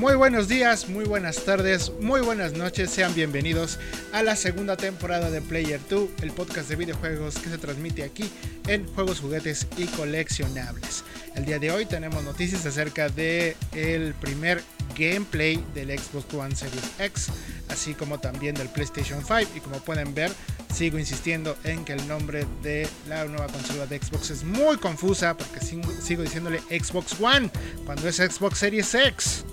[0.00, 3.78] Muy buenos días, muy buenas tardes, muy buenas noches, sean bienvenidos
[4.14, 8.24] a la segunda temporada de Player 2, el podcast de videojuegos que se transmite aquí
[8.66, 11.04] en Juegos, Juguetes y Coleccionables.
[11.34, 14.62] El día de hoy tenemos noticias acerca de el primer
[14.98, 17.26] gameplay del Xbox One Series X,
[17.68, 20.32] así como también del PlayStation 5 y como pueden ver,
[20.74, 25.36] sigo insistiendo en que el nombre de la nueva consola de Xbox es muy confusa
[25.36, 27.50] porque sigo diciéndole Xbox One
[27.84, 29.44] cuando es Xbox Series X.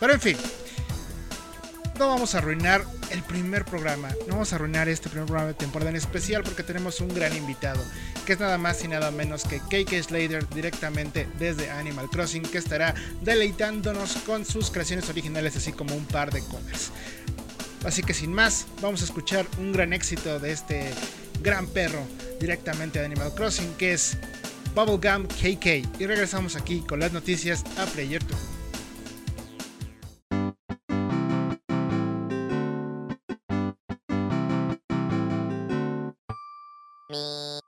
[0.00, 0.36] Pero en fin,
[1.98, 5.54] no vamos a arruinar el primer programa, no vamos a arruinar este primer programa de
[5.54, 7.84] temporada en especial porque tenemos un gran invitado,
[8.24, 12.56] que es nada más y nada menos que KK Slater directamente desde Animal Crossing, que
[12.56, 16.90] estará deleitándonos con sus creaciones originales así como un par de covers.
[17.84, 20.90] Así que sin más, vamos a escuchar un gran éxito de este
[21.42, 22.06] gran perro
[22.40, 24.16] directamente de Animal Crossing, que es
[24.74, 26.00] Bubblegum KK.
[26.00, 28.59] Y regresamos aquí con las noticias a Player 2.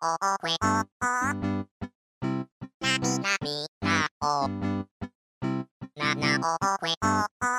[0.02, 1.12] O kwe o o
[2.82, 4.48] Nami nami na o
[5.98, 7.52] Na na o o kwe o o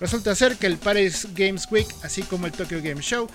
[0.00, 3.28] Resulta ser que el Paris Games Week, así como el Tokyo Game Show,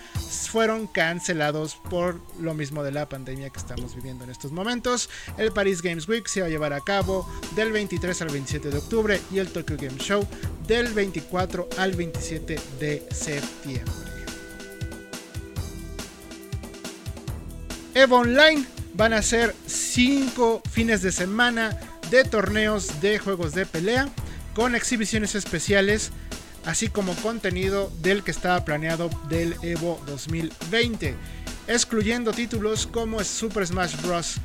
[0.49, 5.07] fueron cancelados por lo mismo de la pandemia que estamos viviendo en estos momentos.
[5.37, 8.77] El Paris Games Week se va a llevar a cabo del 23 al 27 de
[8.79, 10.27] octubre y el Tokyo Game Show
[10.67, 13.93] del 24 al 27 de septiembre.
[17.93, 18.65] EVO Online
[18.95, 21.77] van a ser 5 fines de semana
[22.09, 24.09] de torneos de juegos de pelea
[24.55, 26.11] con exhibiciones especiales
[26.65, 31.15] así como contenido del que estaba planeado del Evo 2020,
[31.67, 34.35] excluyendo títulos como Super Smash Bros.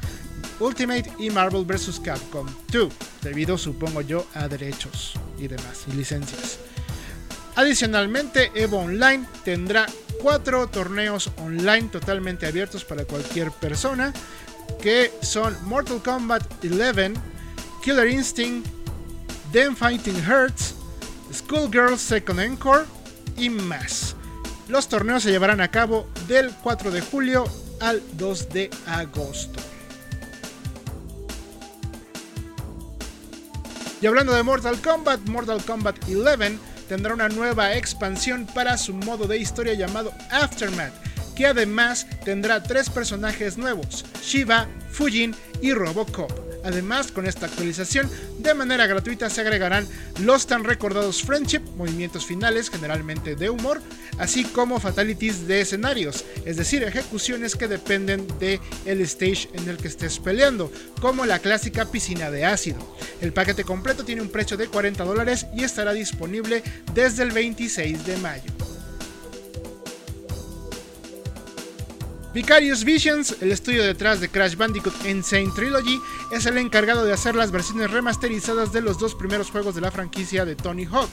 [0.59, 2.01] Ultimate y Marvel vs.
[2.01, 6.59] Capcom 2, debido supongo yo a derechos y demás y licencias.
[7.57, 9.87] Adicionalmente, Evo Online tendrá
[10.21, 14.13] cuatro torneos online totalmente abiertos para cualquier persona,
[14.83, 17.15] que son Mortal Kombat 11,
[17.83, 18.69] Killer Instinct,
[19.53, 20.75] Then Fighting Hurts,
[21.33, 22.85] Schoolgirl Second Encore
[23.37, 24.17] y más.
[24.69, 27.45] Los torneos se llevarán a cabo del 4 de julio
[27.81, 29.61] al 2 de agosto.
[34.01, 39.27] Y hablando de Mortal Kombat, Mortal Kombat 11 tendrá una nueva expansión para su modo
[39.27, 40.95] de historia llamado Aftermath,
[41.37, 48.09] que además tendrá tres personajes nuevos, Shiva, Fujin y Robocop Además, con esta actualización,
[48.39, 49.87] de manera gratuita se agregarán
[50.21, 53.81] los tan recordados Friendship, movimientos finales generalmente de humor,
[54.19, 59.77] así como fatalities de escenarios, es decir, ejecuciones que dependen del el stage en el
[59.77, 62.79] que estés peleando, como la clásica piscina de ácido.
[63.21, 66.63] El paquete completo tiene un precio de 40 dólares y estará disponible
[66.95, 68.60] desde el 26 de mayo.
[72.33, 76.01] Vicarious Visions, el estudio detrás de Crash Bandicoot Insane Trilogy,
[76.31, 79.91] es el encargado de hacer las versiones remasterizadas de los dos primeros juegos de la
[79.91, 81.11] franquicia de Tony Hawk,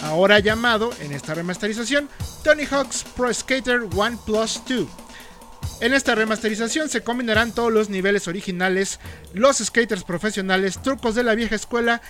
[0.00, 2.08] ahora llamado en esta remasterización
[2.42, 4.88] Tony Hawk's Pro Skater 1 Plus 2.
[5.80, 9.00] En esta remasterización se combinarán todos los niveles originales,
[9.34, 12.00] los skaters profesionales, trucos de la vieja escuela,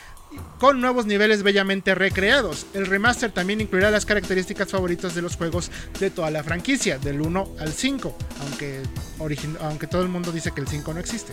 [0.58, 2.66] con nuevos niveles bellamente recreados.
[2.74, 5.70] El remaster también incluirá las características favoritas de los juegos
[6.00, 8.82] de toda la franquicia, del 1 al 5, aunque,
[9.60, 11.32] aunque todo el mundo dice que el 5 no existe.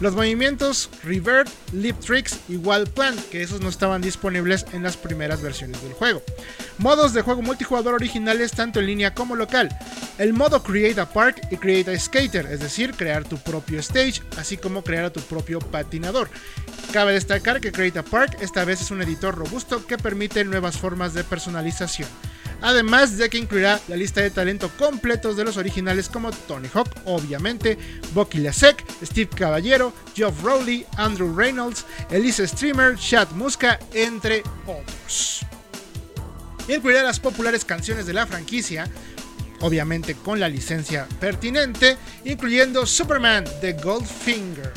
[0.00, 4.96] Los movimientos Revert, Leap Tricks y Wild Plan, que esos no estaban disponibles en las
[4.96, 6.22] primeras versiones del juego.
[6.78, 9.68] Modos de juego multijugador originales tanto en línea como local.
[10.18, 14.22] El modo Create a Park y Create a Skater, es decir, crear tu propio stage,
[14.36, 16.30] así como crear a tu propio patinador.
[16.92, 20.78] Cabe destacar que Create a Park esta vez es un editor robusto que permite nuevas
[20.78, 22.08] formas de personalización
[22.60, 26.90] además de que incluirá la lista de talento completos de los originales como Tony Hawk,
[27.04, 27.78] obviamente,
[28.12, 35.44] Bucky Lasek, Steve Caballero, Geoff Rowley, Andrew Reynolds, Elise Streamer, Chad Muska, entre otros.
[36.68, 38.88] Incluirá las populares canciones de la franquicia,
[39.60, 44.72] obviamente con la licencia pertinente, incluyendo Superman de Goldfinger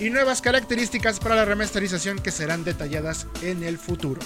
[0.00, 4.20] y nuevas características para la remasterización que serán detalladas en el futuro.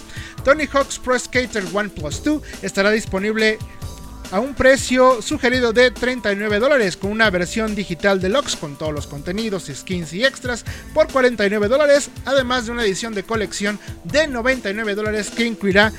[0.45, 3.59] Tony Hawk's Pro Skater 1 Plus 2 estará disponible
[4.31, 9.07] a un precio sugerido de 39 dólares con una versión digital deluxe con todos los
[9.07, 14.95] contenidos, skins y extras por 49 dólares, además de una edición de colección de 99
[14.95, 15.93] dólares que incluirá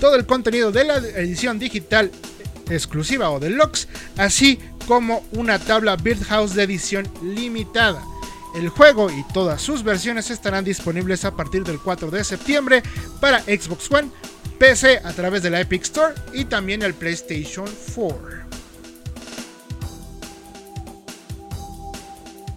[0.00, 2.10] todo el contenido de la edición digital
[2.70, 8.02] exclusiva o deluxe, así como una tabla Birdhouse de edición limitada.
[8.54, 12.82] El juego y todas sus versiones estarán disponibles a partir del 4 de septiembre
[13.20, 14.10] para Xbox One,
[14.58, 18.40] PC a través de la Epic Store y también el PlayStation 4.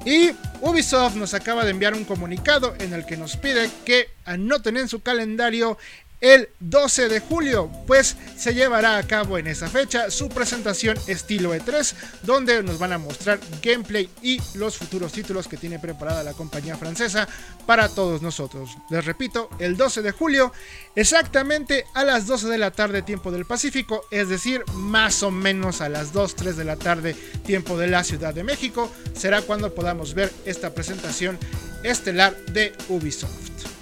[0.05, 0.31] Y
[0.61, 4.87] Ubisoft nos acaba de enviar un comunicado en el que nos pide que anoten en
[4.89, 5.77] su calendario
[6.23, 11.53] el 12 de julio, pues se llevará a cabo en esa fecha su presentación estilo
[11.53, 11.93] E3,
[12.23, 16.77] donde nos van a mostrar gameplay y los futuros títulos que tiene preparada la compañía
[16.77, 17.27] francesa
[17.65, 18.69] para todos nosotros.
[18.89, 20.53] Les repito, el 12 de julio,
[20.95, 25.81] exactamente a las 12 de la tarde tiempo del Pacífico, es decir, más o menos
[25.81, 29.75] a las 2, 3 de la tarde tiempo de la Ciudad de México, será cuando
[29.75, 31.37] podamos ver esta presentación
[31.83, 33.72] estelar de Ubisoft.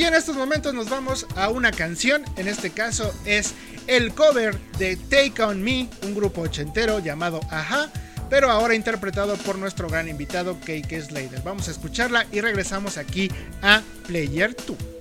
[0.00, 3.52] Y en estos momentos nos vamos a una canción, en este caso es
[3.86, 7.90] el cover de Take On Me, un grupo ochentero llamado Aja,
[8.30, 11.42] pero ahora interpretado por nuestro gran invitado Cake Slater.
[11.42, 13.30] Vamos a escucharla y regresamos aquí
[13.60, 14.99] a Player 2.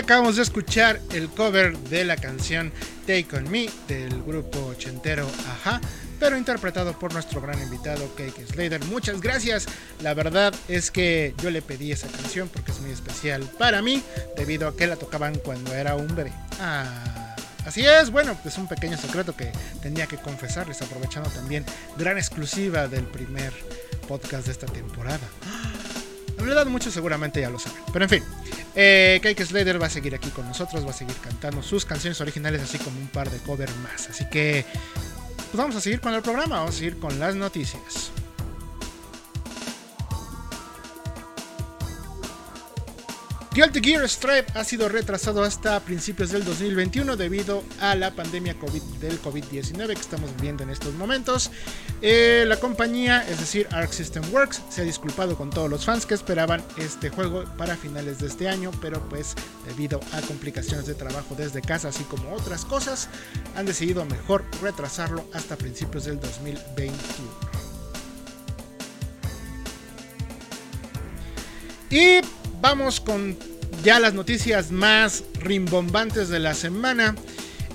[0.00, 2.72] Acabamos de escuchar el cover de la canción
[3.06, 5.80] Take On Me del grupo ochentero Aja,
[6.18, 8.84] pero interpretado por nuestro gran invitado Cake Slater.
[8.86, 9.66] Muchas gracias.
[10.02, 14.02] La verdad es que yo le pedí esa canción porque es muy especial para mí,
[14.36, 16.32] debido a que la tocaban cuando era un bebé.
[16.60, 17.36] Ah.
[17.66, 19.52] Así es, bueno, es un pequeño secreto que
[19.82, 21.64] tenía que confesarles, aprovechando también
[21.98, 23.52] gran exclusiva del primer
[24.08, 25.28] podcast de esta temporada.
[26.38, 27.82] La verdad, muchos seguramente ya lo saben.
[27.92, 28.24] Pero en fin,
[28.74, 32.20] eh, Cake Slater va a seguir aquí con nosotros, va a seguir cantando sus canciones
[32.20, 34.08] originales, así como un par de covers más.
[34.08, 34.64] Así que,
[35.34, 38.12] pues vamos a seguir con el programa, vamos a seguir con las noticias.
[43.52, 48.82] Guilty Gear Stripe ha sido retrasado hasta principios del 2021 debido a la pandemia COVID,
[49.00, 51.50] del COVID-19 que estamos viviendo en estos momentos.
[52.00, 56.06] Eh, la compañía, es decir, Arc System Works, se ha disculpado con todos los fans
[56.06, 59.34] que esperaban este juego para finales de este año, pero pues
[59.66, 63.08] debido a complicaciones de trabajo desde casa, así como otras cosas,
[63.56, 66.92] han decidido mejor retrasarlo hasta principios del 2021.
[71.90, 72.20] Y
[72.60, 73.36] vamos con
[73.82, 77.14] ya las noticias más rimbombantes de la semana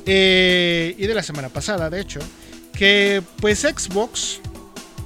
[0.05, 2.19] eh, y de la semana pasada, de hecho,
[2.73, 4.39] que pues Xbox,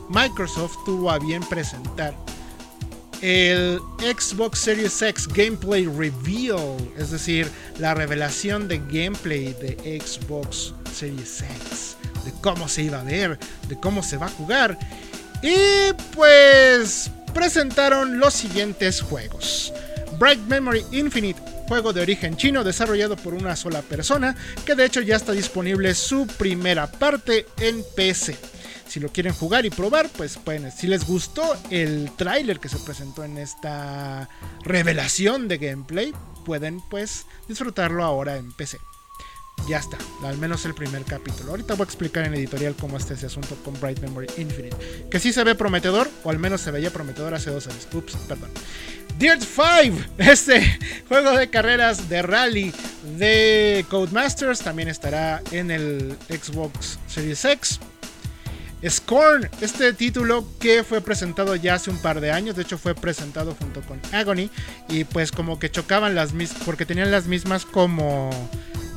[0.10, 2.16] Microsoft tuvo a bien presentar
[3.22, 11.42] el Xbox Series X Gameplay Reveal, es decir, la revelación de gameplay de Xbox Series
[11.42, 14.78] X, de cómo se iba a ver, de cómo se va a jugar.
[15.42, 19.74] Y pues presentaron los siguientes juegos.
[20.18, 25.02] Bright Memory Infinite, juego de origen chino desarrollado por una sola persona, que de hecho
[25.02, 28.36] ya está disponible su primera parte en PC.
[28.88, 30.72] Si lo quieren jugar y probar, pues pueden.
[30.72, 34.28] Si les gustó el tráiler que se presentó en esta
[34.64, 38.80] revelación de gameplay, pueden pues disfrutarlo ahora en PC
[39.68, 41.51] ya está, al menos el primer capítulo.
[41.51, 45.08] Ahorita voy a explicar en editorial cómo está ese asunto con Bright Memory Infinite.
[45.10, 47.88] Que sí se ve prometedor, o al menos se veía prometedor hace dos años.
[47.94, 48.50] Ups, perdón.
[49.18, 52.74] Dirt 5, este juego de carreras de rally
[53.18, 57.80] de Codemasters, también estará en el Xbox Series X.
[58.88, 62.96] Scorn, este título que fue presentado ya hace un par de años, de hecho fue
[62.96, 64.50] presentado junto con Agony
[64.88, 68.30] y pues como que chocaban las mismas, porque tenían las mismas como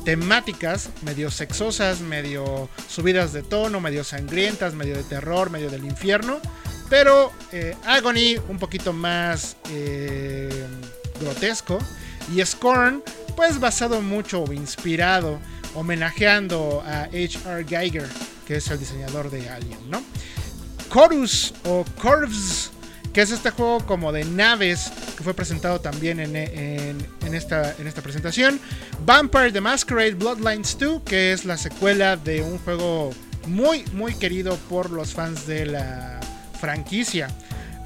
[0.03, 6.39] temáticas medio sexosas, medio subidas de tono, medio sangrientas, medio de terror, medio del infierno.
[6.89, 10.65] Pero eh, Agony un poquito más eh,
[11.19, 11.79] grotesco.
[12.33, 13.03] Y Scorn,
[13.35, 15.39] pues basado mucho o inspirado,
[15.75, 17.65] homenajeando a H.R.
[17.65, 18.07] Geiger,
[18.47, 20.01] que es el diseñador de Alien, ¿no?
[20.93, 22.71] Chorus o Curves
[23.13, 28.01] que es este juego como de naves que fue presentado también en, esta, en esta
[28.01, 28.59] presentación.
[29.05, 33.11] Vampire the Masquerade Bloodlines 2, que es la secuela de un juego
[33.47, 36.19] muy, muy querido por los fans de la
[36.59, 37.29] franquicia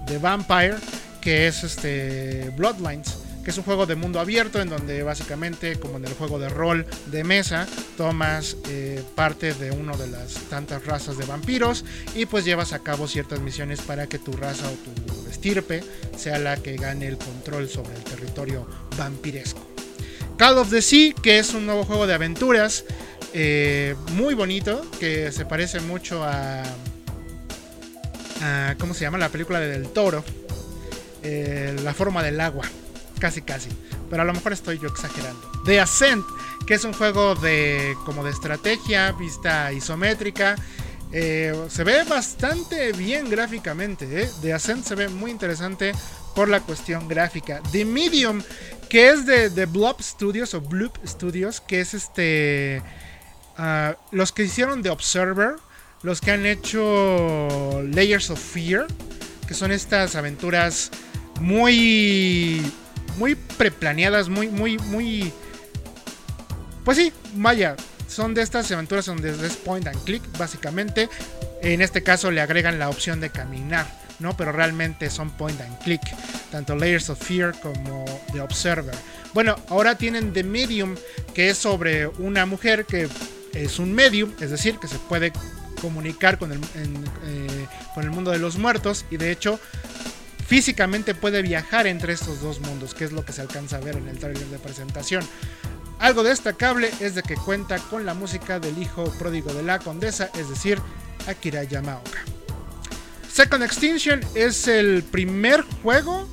[0.07, 0.75] de Vampire,
[1.19, 3.16] que es este Bloodlines
[3.51, 6.86] es un juego de mundo abierto en donde básicamente, como en el juego de rol
[7.08, 11.86] de mesa, tomas eh, parte de una de las tantas razas de vampiros
[12.16, 15.84] y pues llevas a cabo ciertas misiones para que tu raza o tu estirpe
[16.18, 19.66] sea la que gane el control sobre el territorio vampiresco.
[20.38, 22.86] Call of the Sea, que es un nuevo juego de aventuras
[23.34, 26.63] eh, muy bonito, que se parece mucho a,
[28.80, 29.18] ¿Cómo se llama?
[29.18, 30.24] La película de Del Toro.
[31.24, 32.66] Eh, la forma del agua.
[33.19, 33.69] Casi, casi.
[34.09, 35.41] Pero a lo mejor estoy yo exagerando.
[35.65, 36.25] The Ascent,
[36.65, 40.55] que es un juego de como de estrategia, vista isométrica.
[41.12, 44.24] Eh, se ve bastante bien gráficamente.
[44.24, 44.29] ¿eh?
[44.41, 45.93] The Ascent se ve muy interesante
[46.36, 47.62] por la cuestión gráfica.
[47.71, 48.43] The Medium,
[48.89, 52.83] que es de, Blob Studios o Bloop Studios, que es este.
[53.57, 55.55] Ah, los que hicieron The Observer,
[56.03, 58.86] los que han hecho Layers of Fear,
[59.47, 60.91] que son estas aventuras
[61.39, 62.62] muy
[63.17, 65.33] muy preplaneadas, muy muy muy
[66.88, 67.75] pues sí, vaya,
[68.07, 71.09] son de estas aventuras donde es point and click básicamente.
[71.62, 73.86] En este caso le agregan la opción de caminar,
[74.19, 74.38] ¿no?
[74.38, 76.01] Pero realmente son point and click,
[76.50, 78.95] tanto Layers of Fear como The Observer.
[79.33, 80.95] Bueno, ahora tienen The Medium,
[81.33, 83.09] que es sobre una mujer que
[83.53, 85.33] es un medium, es decir, que se puede
[85.81, 86.59] comunicar con el,
[87.25, 89.59] eh, con el mundo de los muertos y de hecho
[90.48, 93.98] físicamente puede viajar entre estos dos mundos, que es lo que se alcanza a ver
[93.98, 95.24] en el trailer de presentación.
[96.00, 100.30] Algo destacable es de que cuenta con la música del hijo pródigo de la condesa,
[100.39, 100.80] es decir,
[101.27, 102.24] Akira Yamaoka.
[103.32, 106.27] Second Extinction es el primer juego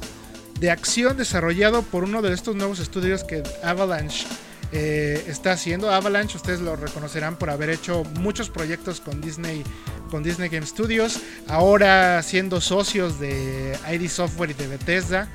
[0.61, 4.27] de acción desarrollado por uno de estos nuevos estudios que Avalanche
[4.77, 5.93] eh, está haciendo.
[5.93, 9.63] Avalanche, ustedes lo reconocerán por haber hecho muchos proyectos con Disney,
[10.11, 11.21] con Disney Game Studios.
[11.47, 15.29] Ahora siendo socios de ID Software y de Bethesda.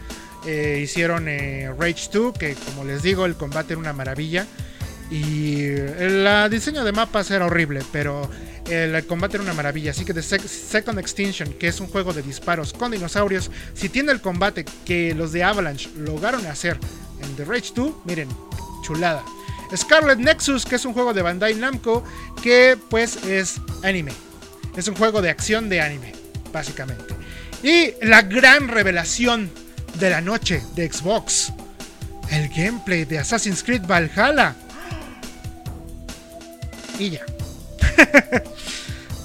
[0.45, 4.45] Eh, hicieron eh, Rage 2, que como les digo, el combate era una maravilla.
[5.09, 8.29] Y el diseño de mapas era horrible, pero
[8.69, 9.91] el combate era una maravilla.
[9.91, 14.11] Así que The Second Extinction, que es un juego de disparos con dinosaurios, si tiene
[14.11, 16.77] el combate que los de Avalanche lograron hacer
[17.23, 18.27] en The Rage 2, miren,
[19.75, 22.03] Scarlet Nexus, que es un juego de Bandai Namco,
[22.41, 24.11] que pues es anime.
[24.75, 26.13] Es un juego de acción de anime,
[26.51, 27.15] básicamente.
[27.63, 29.51] Y la gran revelación
[29.95, 31.51] de la noche de Xbox.
[32.31, 34.55] El gameplay de Assassin's Creed Valhalla.
[36.97, 37.25] Y ya.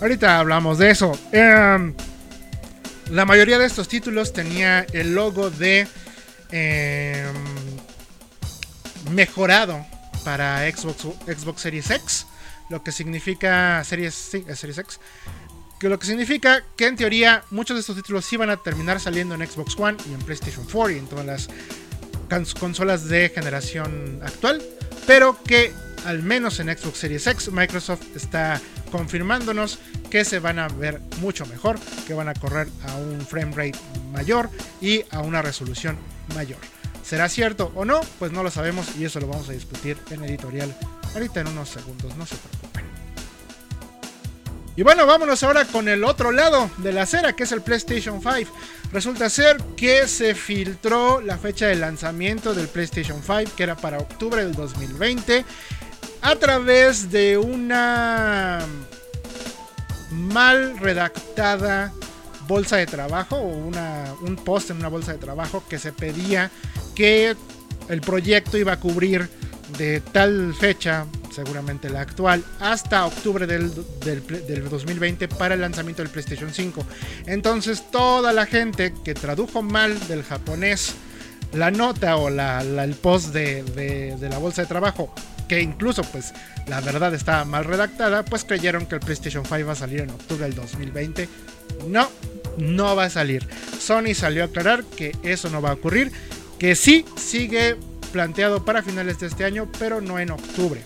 [0.01, 1.19] Ahorita hablamos de eso.
[1.33, 1.95] Em,
[3.11, 5.87] la mayoría de estos títulos tenía el logo de...
[6.51, 7.54] Em,
[9.11, 9.85] mejorado
[10.25, 12.27] para Xbox, Xbox Series X,
[12.71, 15.01] lo que significa Series, Series X,
[15.79, 19.35] que lo que significa que en teoría muchos de estos títulos iban a terminar saliendo
[19.35, 24.63] en Xbox One y en PlayStation 4 y en todas las consolas de generación actual,
[25.07, 25.73] pero que
[26.07, 29.79] al menos en Xbox Series X Microsoft está confirmándonos
[30.11, 33.79] que se van a ver mucho mejor, que van a correr a un frame rate
[34.13, 35.97] mayor y a una resolución
[36.35, 36.74] mayor.
[37.05, 38.01] ¿Será cierto o no?
[38.19, 40.75] Pues no lo sabemos y eso lo vamos a discutir en editorial
[41.15, 42.85] ahorita en unos segundos, no se preocupen.
[44.77, 48.21] Y bueno, vámonos ahora con el otro lado de la acera, que es el PlayStation
[48.21, 48.53] 5.
[48.93, 53.99] Resulta ser que se filtró la fecha de lanzamiento del PlayStation 5, que era para
[53.99, 55.45] octubre del 2020,
[56.23, 58.61] a través de una
[60.11, 61.93] mal redactada
[62.47, 66.51] bolsa de trabajo o un post en una bolsa de trabajo que se pedía
[66.95, 67.35] que
[67.89, 69.29] el proyecto iba a cubrir
[69.79, 76.53] de tal fecha, seguramente la actual, hasta octubre del, 2020 para el lanzamiento del PlayStation
[76.53, 76.85] 5.
[77.27, 80.95] Entonces toda la gente que tradujo mal del japonés
[81.53, 85.15] la nota o el post de, de, la bolsa de trabajo,
[85.55, 86.33] que incluso pues
[86.67, 90.11] la verdad estaba mal redactada, pues creyeron que el PlayStation 5 va a salir en
[90.11, 91.29] octubre del 2020.
[91.89, 92.11] No,
[92.59, 93.47] no va a salir.
[93.79, 96.11] Sony salió a aclarar que eso no va a ocurrir
[96.59, 97.77] que sí sigue
[98.13, 100.83] planteado para finales de este año, pero no en octubre.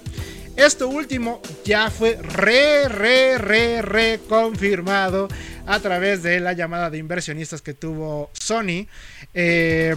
[0.57, 5.29] Esto último ya fue re, re, re, re confirmado
[5.67, 8.87] a través de la llamada de inversionistas que tuvo Sony.
[9.33, 9.97] Eh,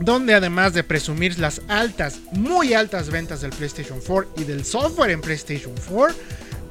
[0.00, 5.10] donde además de presumir las altas, muy altas ventas del PlayStation 4 y del software
[5.10, 6.16] en PlayStation 4,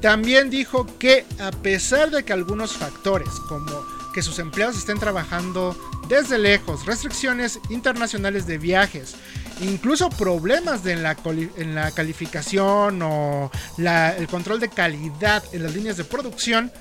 [0.02, 5.78] también dijo que a pesar de que algunos factores como que sus empleados estén trabajando
[6.08, 9.16] desde lejos, restricciones internacionales de viajes,
[9.62, 16.72] incluso problemas en, la calificación o el control de calidad en las líneas de producción,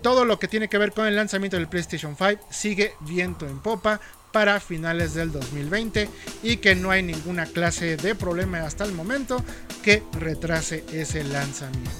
[0.00, 3.60] todo lo que tiene que ver con el lanzamiento del PlayStation 5 sigue viento en
[3.60, 4.00] popa
[4.36, 6.10] para finales del 2020
[6.42, 9.42] y que no hay ninguna clase de problema hasta el momento
[9.82, 11.90] que retrase ese lanzamiento.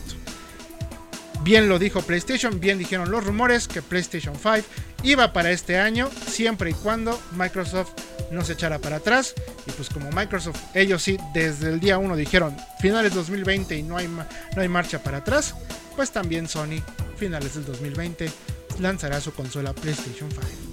[1.43, 4.69] Bien lo dijo PlayStation, bien dijeron los rumores que PlayStation 5
[5.03, 7.93] iba para este año, siempre y cuando Microsoft
[8.31, 9.33] no se echara para atrás.
[9.67, 13.97] Y pues como Microsoft, ellos sí, desde el día 1 dijeron finales 2020 y no
[13.97, 14.27] hay, no
[14.61, 15.55] hay marcha para atrás,
[15.97, 16.83] pues también Sony,
[17.17, 18.31] finales del 2020,
[18.79, 20.66] lanzará su consola PlayStation 5.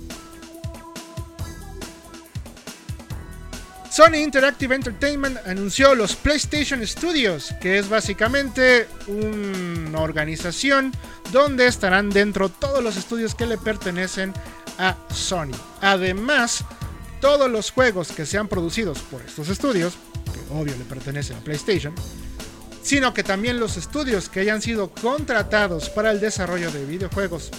[3.93, 10.91] Sony Interactive Entertainment anunció los PlayStation Studios, que es básicamente una organización
[11.31, 14.33] donde estarán dentro todos los estudios que le pertenecen
[14.79, 15.51] a Sony.
[15.79, 16.65] Además,
[17.21, 19.93] todos los juegos que sean producidos por estos estudios,
[20.25, 21.93] que obvio le pertenecen a PlayStation,
[22.81, 27.51] sino que también los estudios que hayan sido contratados para el desarrollo de videojuegos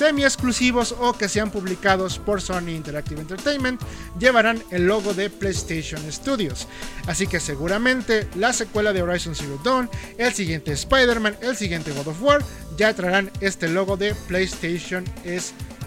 [0.00, 3.82] semi exclusivos o que sean publicados por Sony Interactive Entertainment
[4.18, 6.66] llevarán el logo de PlayStation Studios.
[7.06, 12.08] Así que seguramente la secuela de Horizon Zero Dawn, el siguiente Spider-Man, el siguiente God
[12.08, 12.42] of War
[12.78, 15.04] ya traerán este logo de PlayStation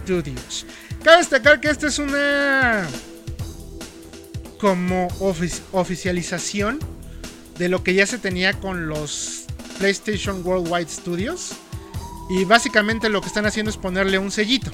[0.05, 0.67] Studios.
[1.03, 2.87] Cabe destacar que esta es una
[4.59, 5.07] como
[5.71, 6.77] oficialización
[7.57, 9.45] de lo que ya se tenía con los
[9.79, 11.53] PlayStation Worldwide Studios.
[12.29, 14.71] Y básicamente lo que están haciendo es ponerle un sellito.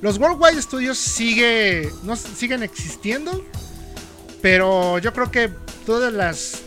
[0.00, 3.44] Los Worldwide Studios sigue, no, siguen existiendo,
[4.42, 5.50] pero yo creo que
[5.86, 6.62] todas las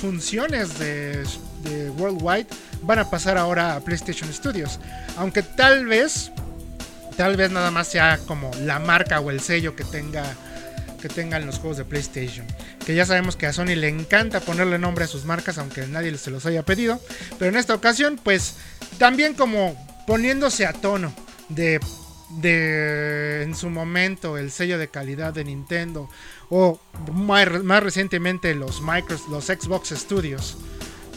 [0.00, 1.24] funciones de,
[1.62, 2.46] de Worldwide
[2.82, 4.78] van a pasar ahora a PlayStation Studios.
[5.16, 6.30] Aunque tal vez,
[7.16, 10.24] tal vez nada más sea como la marca o el sello que tenga
[11.02, 12.46] que tengan los juegos de PlayStation.
[12.86, 16.16] Que ya sabemos que a Sony le encanta ponerle nombre a sus marcas, aunque nadie
[16.16, 17.00] se los haya pedido.
[17.38, 18.54] Pero en esta ocasión, pues
[18.98, 21.12] también como poniéndose a tono
[21.48, 21.80] de,
[22.40, 26.08] de en su momento el sello de calidad de Nintendo
[26.48, 26.80] o
[27.12, 30.56] más, recientemente los, Micros, los Xbox Studios,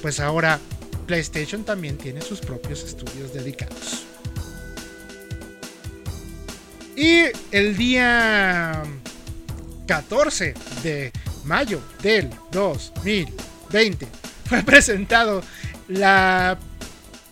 [0.02, 0.60] pues ahora
[1.06, 4.06] PlayStation también tiene sus propios estudios dedicados.
[6.96, 8.84] Y el día
[9.86, 11.12] 14 de
[11.44, 14.08] mayo del 2020
[14.46, 15.42] fue presentado
[15.88, 16.58] la,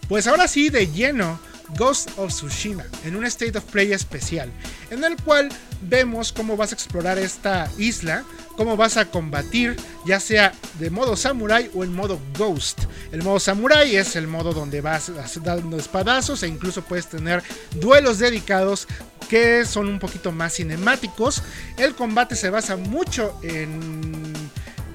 [0.07, 1.39] pues ahora sí de lleno,
[1.77, 4.51] Ghost of Tsushima en un State of Play especial,
[4.91, 5.49] en el cual
[5.87, 8.23] vemos cómo vas a explorar esta isla,
[8.55, 12.83] cómo vas a combatir, ya sea de modo samurai o en modo ghost.
[13.11, 15.11] El modo samurai es el modo donde vas
[15.43, 17.43] dando espadazos e incluso puedes tener
[17.79, 18.87] duelos dedicados
[19.29, 21.43] que son un poquito más cinemáticos.
[21.77, 24.33] El combate se basa mucho en,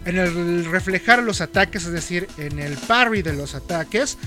[0.04, 4.18] en el reflejar los ataques, es decir, en el parry de los ataques.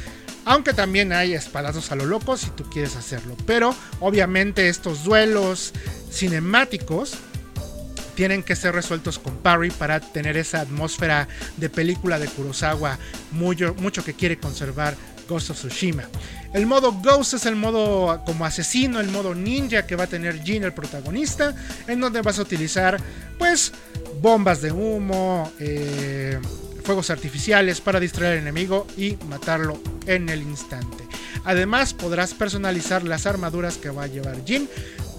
[0.45, 3.36] Aunque también hay espadazos a lo loco si tú quieres hacerlo.
[3.45, 5.73] Pero obviamente estos duelos
[6.12, 7.17] cinemáticos
[8.15, 11.27] tienen que ser resueltos con parry para tener esa atmósfera
[11.58, 12.99] de película de Kurosawa
[13.32, 14.95] mucho, que quiere conservar
[15.27, 16.04] Ghost of Tsushima.
[16.54, 20.43] El modo Ghost es el modo como asesino, el modo ninja que va a tener
[20.43, 21.56] Jin, el protagonista,
[21.88, 23.01] en donde vas a utilizar
[23.38, 23.71] pues
[24.21, 26.38] bombas de humo, eh,
[26.91, 31.08] fuegos artificiales para distraer al enemigo y matarlo en el instante.
[31.45, 34.67] Además podrás personalizar las armaduras que va a llevar Jin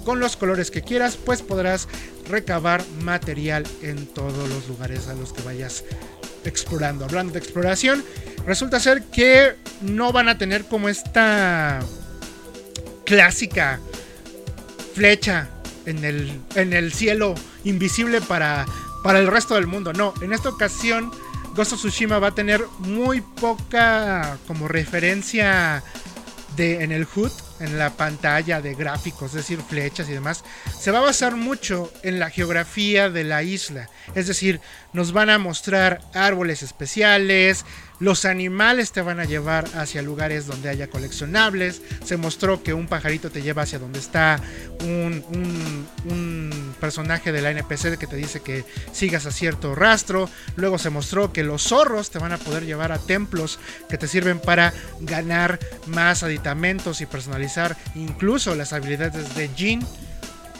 [0.04, 1.88] con los colores que quieras, pues podrás
[2.28, 5.84] recabar material en todos los lugares a los que vayas
[6.44, 7.06] explorando.
[7.06, 8.04] Hablando de exploración,
[8.44, 11.80] resulta ser que no van a tener como esta
[13.06, 13.80] clásica
[14.94, 15.48] flecha
[15.86, 18.66] en el, en el cielo invisible para,
[19.02, 19.94] para el resto del mundo.
[19.94, 21.10] No, en esta ocasión
[21.54, 25.82] Ghost of Tsushima va a tener muy poca como referencia
[26.56, 27.30] de, en el HUD
[27.62, 30.44] en la pantalla de gráficos, es decir, flechas y demás,
[30.78, 33.88] se va a basar mucho en la geografía de la isla.
[34.14, 34.60] Es decir,
[34.92, 37.64] nos van a mostrar árboles especiales,
[38.02, 41.82] los animales te van a llevar hacia lugares donde haya coleccionables.
[42.04, 44.40] Se mostró que un pajarito te lleva hacia donde está
[44.80, 45.24] un,
[46.10, 50.28] un, personaje de la NPC que te dice que sigas a cierto rastro.
[50.56, 54.08] Luego se mostró que los zorros te van a poder llevar a templos que te
[54.08, 59.86] sirven para ganar más aditamentos y personalizar incluso las habilidades de Jin.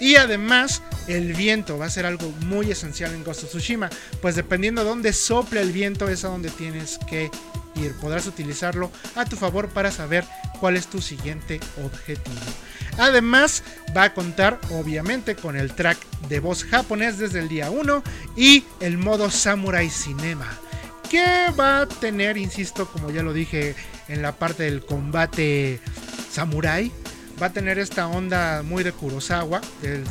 [0.01, 4.35] Y además, el viento va a ser algo muy esencial en Ghost of Tsushima, pues
[4.35, 7.31] dependiendo de dónde sople el viento es a donde tienes que
[7.77, 7.95] ir.
[8.01, 10.25] Podrás utilizarlo a tu favor para saber
[10.61, 12.41] cuál es tu siguiente objetivo.
[12.99, 13.63] Además,
[13.97, 18.03] va a contar obviamente con el track de voz japonés desde el día 1
[18.37, 20.47] y el modo Samurai Cinema.
[21.09, 23.75] Que va a tener, insisto, como ya lo dije
[24.09, 25.81] en la parte del combate
[26.31, 26.91] samurai,
[27.43, 30.07] va a tener esta onda muy de Kurosawa, del,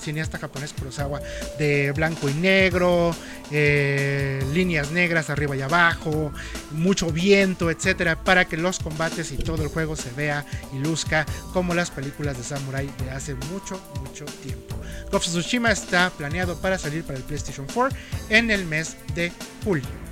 [0.00, 1.20] cineasta japonés Kurosawa,
[1.58, 3.14] de blanco y negro,
[3.50, 6.32] eh, líneas negras arriba y abajo,
[6.70, 11.26] mucho viento, etcétera, para que los combates y todo el juego se vea y luzca
[11.52, 14.74] como las películas de samurai de hace mucho, mucho tiempo.
[15.12, 17.94] Ghost Tsushima está planeado para salir para el PlayStation 4
[18.30, 19.30] en el mes de
[19.62, 20.03] julio.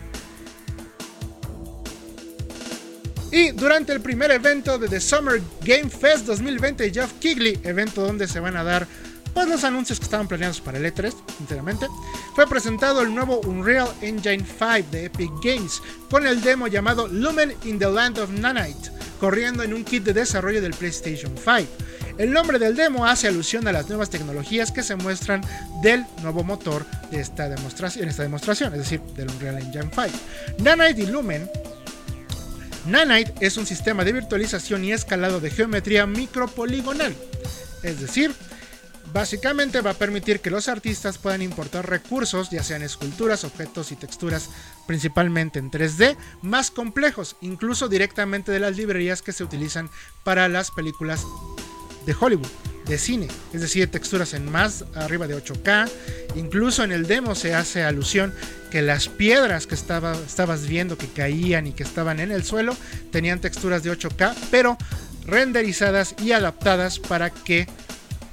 [3.32, 8.28] Y durante el primer evento de The Summer Game Fest 2020 Jeff Kigley, evento donde
[8.28, 8.86] se van a dar
[9.32, 11.86] pues, los anuncios que estaban planeados para el E3, sinceramente,
[12.34, 17.54] fue presentado el nuevo Unreal Engine 5 de Epic Games con el demo llamado Lumen
[17.64, 21.60] in the Land of Nanite, corriendo en un kit de desarrollo del PlayStation 5.
[22.18, 25.40] El nombre del demo hace alusión a las nuevas tecnologías que se muestran
[25.82, 30.10] del nuevo motor de esta demostración, en esta demostración, es decir, del Unreal Engine 5.
[30.58, 31.48] Nanite y Lumen
[32.86, 37.14] Nanite es un sistema de virtualización y escalado de geometría micropoligonal.
[37.82, 38.34] Es decir,
[39.12, 43.96] básicamente va a permitir que los artistas puedan importar recursos, ya sean esculturas, objetos y
[43.96, 44.50] texturas,
[44.86, 49.88] principalmente en 3D, más complejos, incluso directamente de las librerías que se utilizan
[50.24, 51.24] para las películas
[52.04, 55.90] de Hollywood de cine, es decir, texturas en más arriba de 8K.
[56.36, 58.34] Incluso en el demo se hace alusión
[58.70, 62.76] que las piedras que estaba, estabas viendo que caían y que estaban en el suelo
[63.10, 64.76] tenían texturas de 8K, pero
[65.24, 67.66] renderizadas y adaptadas para que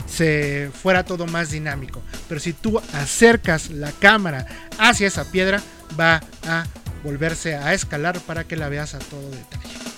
[0.08, 2.02] se fuera todo más dinámico.
[2.28, 4.46] Pero si tú acercas la cámara
[4.78, 5.62] hacia esa piedra,
[5.98, 6.66] va a
[7.04, 9.89] volverse a escalar para que la veas a todo detalle.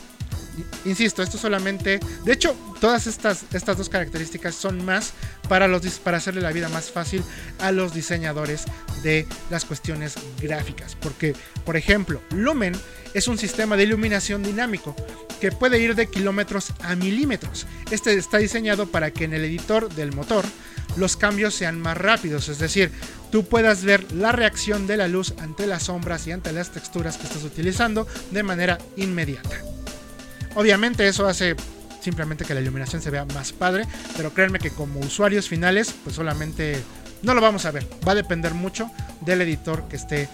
[0.86, 2.00] Insisto, esto solamente.
[2.26, 5.14] De hecho, todas estas, estas dos características son más
[5.48, 7.24] para, los, para hacerle la vida más fácil
[7.60, 8.66] a los diseñadores
[9.04, 10.96] de las cuestiones gráficas.
[10.96, 11.36] Porque,
[11.66, 12.74] por ejemplo, Lumen
[13.14, 14.96] es un sistema de iluminación dinámico
[15.40, 17.66] que puede ir de kilómetros a milímetros.
[17.90, 20.46] Este está diseñado para que en el editor del motor
[20.98, 22.92] los cambios sean más rápidos, es decir,
[23.32, 27.18] tú puedas ver la reacción de la luz ante las sombras y ante las texturas
[27.18, 29.62] que estás utilizando de manera inmediata.
[30.56, 31.56] Obviamente eso hace
[32.02, 33.86] simplemente que la iluminación se vea más padre,
[34.18, 36.82] pero créanme que como usuarios finales, pues solamente
[37.22, 37.88] no lo vamos a ver.
[38.08, 38.90] Va a depender mucho
[39.22, 40.28] del editor que esté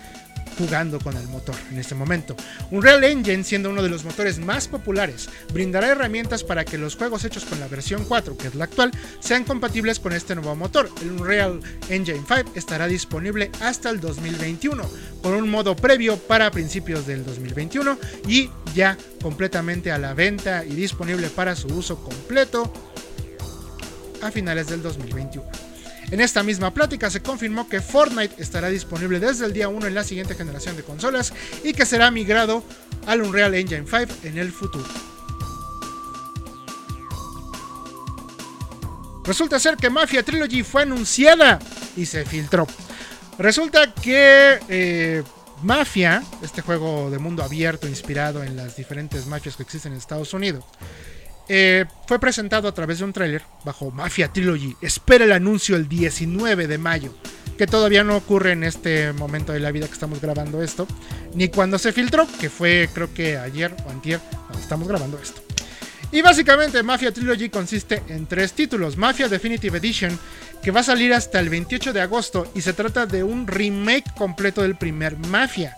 [0.57, 2.35] jugando con el motor en este momento.
[2.71, 7.23] Unreal Engine, siendo uno de los motores más populares, brindará herramientas para que los juegos
[7.25, 10.89] hechos con la versión 4, que es la actual, sean compatibles con este nuevo motor.
[11.01, 14.83] El Unreal Engine 5 estará disponible hasta el 2021,
[15.21, 20.75] con un modo previo para principios del 2021 y ya completamente a la venta y
[20.75, 22.71] disponible para su uso completo
[24.21, 25.66] a finales del 2021.
[26.09, 29.93] En esta misma plática se confirmó que Fortnite estará disponible desde el día 1 en
[29.93, 32.63] la siguiente generación de consolas y que será migrado
[33.05, 34.87] al Unreal Engine 5 en el futuro.
[39.25, 41.59] Resulta ser que Mafia Trilogy fue anunciada
[41.97, 42.65] y se filtró.
[43.37, 45.23] Resulta que eh,
[45.61, 50.33] Mafia, este juego de mundo abierto inspirado en las diferentes mafias que existen en Estados
[50.33, 50.63] Unidos,
[51.49, 54.75] eh, fue presentado a través de un tráiler bajo Mafia Trilogy.
[54.81, 57.13] Espera el anuncio el 19 de mayo,
[57.57, 60.87] que todavía no ocurre en este momento de la vida que estamos grabando esto,
[61.33, 65.41] ni cuando se filtró, que fue creo que ayer o antier cuando estamos grabando esto.
[66.11, 68.95] Y básicamente Mafia Trilogy consiste en tres títulos.
[68.95, 70.17] Mafia Definitive Edition,
[70.61, 74.13] que va a salir hasta el 28 de agosto y se trata de un remake
[74.15, 75.75] completo del primer Mafia.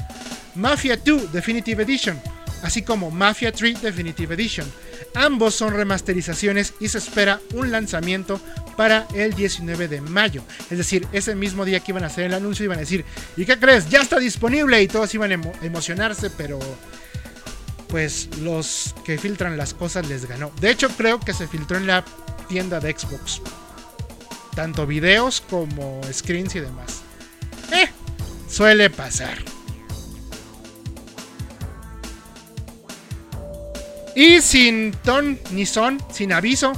[0.56, 2.20] Mafia 2 Definitive Edition,
[2.64, 4.68] así como Mafia 3 Definitive Edition
[5.16, 8.40] Ambos son remasterizaciones y se espera un lanzamiento
[8.78, 10.44] para el 19 de mayo.
[10.70, 13.04] Es decir, ese mismo día que iban a hacer el anuncio iban a decir,
[13.36, 13.90] ¿y qué crees?
[13.90, 16.60] Ya está disponible y todos iban a emocionarse, pero
[17.88, 20.52] pues los que filtran las cosas les ganó.
[20.62, 22.06] De hecho, creo que se filtró en la
[22.48, 23.42] tienda de Xbox.
[24.56, 27.02] Tanto videos como screens y demás.
[27.72, 27.88] Eh,
[28.48, 29.59] suele pasar.
[34.20, 36.74] Y sin ton ni son, sin aviso,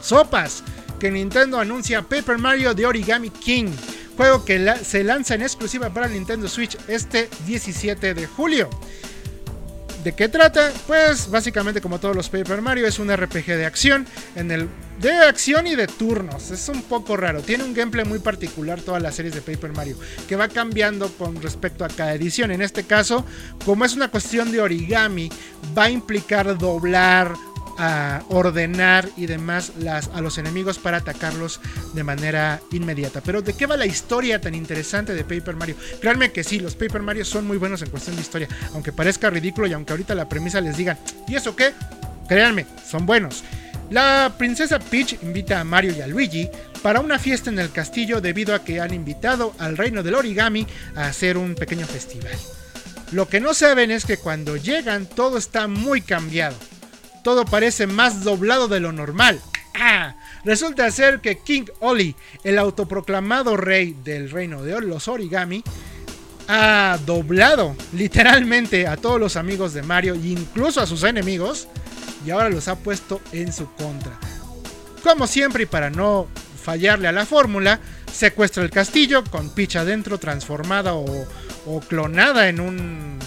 [0.00, 0.62] sopas,
[1.00, 3.72] que Nintendo anuncia Paper Mario de Origami King,
[4.16, 8.70] juego que se lanza en exclusiva para Nintendo Switch este 17 de julio.
[10.04, 10.72] ¿De qué trata?
[10.88, 14.68] Pues básicamente como todos los Paper Mario es un RPG de acción en el
[15.00, 16.50] de acción y de turnos.
[16.50, 17.40] Es un poco raro.
[17.40, 19.96] Tiene un gameplay muy particular todas las series de Paper Mario
[20.28, 22.50] que va cambiando con respecto a cada edición.
[22.50, 23.24] En este caso,
[23.64, 25.30] como es una cuestión de origami,
[25.76, 27.34] va a implicar doblar
[27.78, 31.60] a ordenar y demás las, a los enemigos para atacarlos
[31.94, 33.20] de manera inmediata.
[33.20, 35.76] Pero ¿de qué va la historia tan interesante de Paper Mario?
[36.00, 39.30] Créanme que sí, los Paper Mario son muy buenos en cuestión de historia, aunque parezca
[39.30, 41.72] ridículo y aunque ahorita la premisa les digan, ¿y eso qué?
[42.28, 43.44] Créanme, son buenos.
[43.90, 46.48] La princesa Peach invita a Mario y a Luigi
[46.82, 50.66] para una fiesta en el castillo debido a que han invitado al reino del origami
[50.96, 52.32] a hacer un pequeño festival.
[53.12, 56.56] Lo que no saben es que cuando llegan todo está muy cambiado
[57.22, 59.40] todo parece más doblado de lo normal.
[59.74, 65.64] Ah, resulta ser que King Oli, el autoproclamado rey del reino de los origami,
[66.48, 71.68] ha doblado literalmente a todos los amigos de Mario e incluso a sus enemigos
[72.26, 74.12] y ahora los ha puesto en su contra.
[75.02, 76.28] Como siempre y para no
[76.62, 77.80] fallarle a la fórmula,
[78.12, 81.26] secuestra el castillo con Peach adentro transformada o,
[81.66, 83.18] o clonada en un,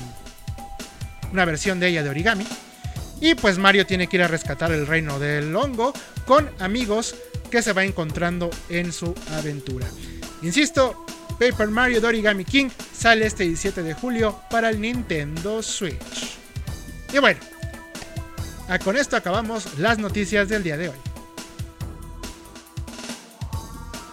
[1.31, 2.45] una versión de ella de origami
[3.25, 5.93] y pues Mario tiene que ir a rescatar el reino del hongo
[6.27, 7.15] con amigos
[7.49, 9.87] que se va encontrando en su aventura.
[10.43, 11.07] Insisto,
[11.39, 16.37] Paper Mario de Origami King sale este 17 de julio para el Nintendo Switch.
[17.11, 17.39] Y bueno,
[18.69, 20.97] ah, con esto acabamos las noticias del día de hoy.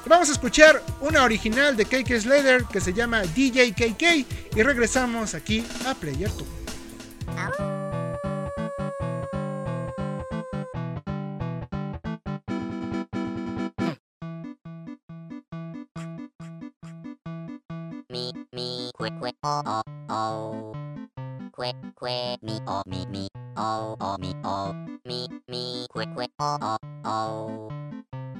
[0.06, 5.34] Vamos a escuchar una original de KK Slater que se llama DJ KK y regresamos
[5.34, 7.81] aquí a Player 2.
[19.04, 20.72] Oh oh, oh.
[21.50, 23.28] quick quick me oh me me.
[23.56, 24.72] Oh oh me oh
[25.04, 25.86] me me.
[25.90, 27.68] Quick quick oh oh oh.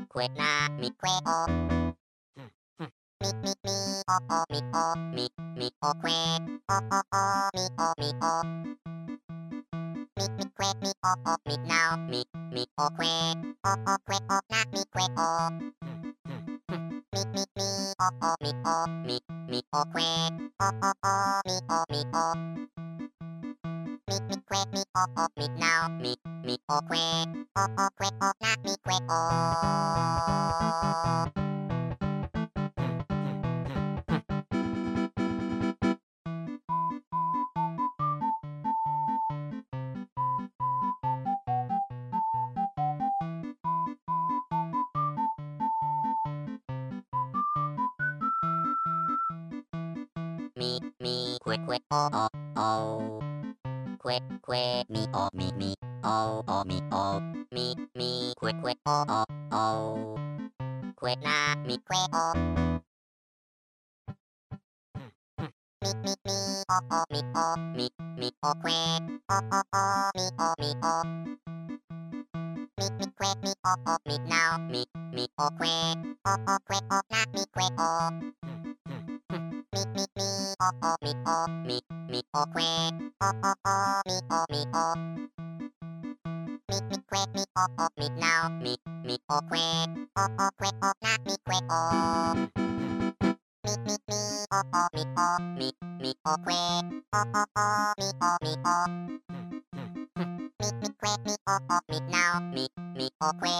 [0.08, 1.46] Quick na me quick oh.
[2.78, 4.02] Me me me.
[4.08, 8.42] Oh oh me oh me me oh quick oh oh oh me oh me oh.
[10.16, 11.96] Me me quick me oh oh me now.
[12.08, 12.22] Me
[12.52, 15.50] me oh quick oh oh quick oh na me quick oh
[17.14, 17.64] me me me
[18.00, 22.34] oh oh me oh me me oh quick oh oh oh me oh me oh
[24.08, 28.12] me me quick me oh oh me now me me oh quick oh oh quick
[28.22, 29.22] oh not me quick oh
[31.36, 31.51] me,
[51.52, 53.20] quick, quick, oh, oh, oh.
[53.98, 57.20] Quick, quick, me, oh, me, me, oh, oh, me, oh.
[57.52, 60.18] Me, me, quick, quick, oh, oh, oh.
[60.96, 62.32] Quick, na, me, quick, oh.
[65.82, 70.30] Me, me, me, oh, oh, me, oh, me, me, oh, quick, oh, oh, oh, me,
[70.38, 71.02] oh, me, oh.
[72.80, 75.70] Me, me, quick, me, oh, oh, me, now, me, me, oh, quick,
[76.24, 78.10] oh, oh, quick, oh, not me, quick, oh
[79.74, 80.04] みみ
[80.60, 81.80] おおみおみ
[82.10, 82.62] みおくえ
[83.22, 84.92] おおおみおみお
[86.68, 89.60] みみくえみおおみなおみみおくえ
[90.14, 91.80] おおくえおなみくえお
[92.34, 94.20] みみみ
[94.52, 96.54] おおみおみみおくえ
[97.10, 103.50] おおおみおみおみみくえみおおみなおみみおくえ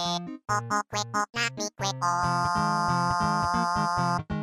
[0.47, 1.89] おおくえおなみくえ
[4.29, 4.42] お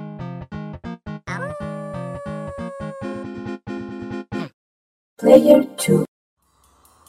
[5.20, 6.04] Player 2.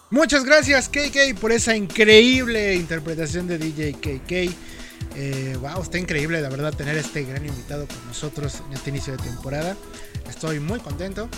[0.09, 4.53] Muchas gracias KK por esa increíble interpretación de DJ KK.
[5.15, 9.15] Eh, wow, está increíble la verdad tener este gran invitado con nosotros en este inicio
[9.15, 9.77] de temporada.
[10.29, 11.29] Estoy muy contento.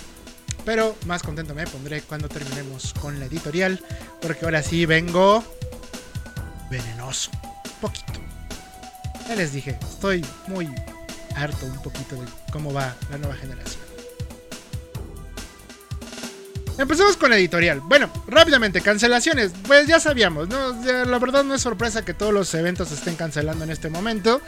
[0.66, 3.80] Pero más contento me pondré cuando terminemos con la editorial.
[4.22, 5.44] Porque ahora sí vengo
[6.72, 7.30] venenoso.
[7.82, 8.20] Poquito.
[9.28, 10.68] Ya les dije, estoy muy
[11.36, 13.83] harto un poquito de cómo va la nueva generación.
[16.78, 17.82] Empecemos con editorial.
[17.82, 19.52] Bueno, rápidamente, cancelaciones.
[19.68, 20.50] Pues ya sabíamos.
[20.50, 24.42] La verdad no es sorpresa que todos los eventos se estén cancelando en este momento.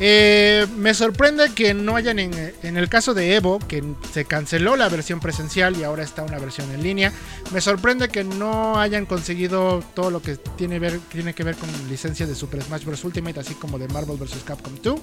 [0.00, 4.88] Eh, me sorprende que no hayan, en, el caso de Evo, que se canceló la
[4.88, 7.12] versión presencial y ahora está una versión en línea.
[7.52, 12.28] Me sorprende que no hayan conseguido todo lo que tiene, tiene que ver con licencias
[12.28, 13.04] de Super Smash Bros.
[13.04, 14.42] Ultimate, así como de Marvel vs.
[14.44, 15.00] Capcom 2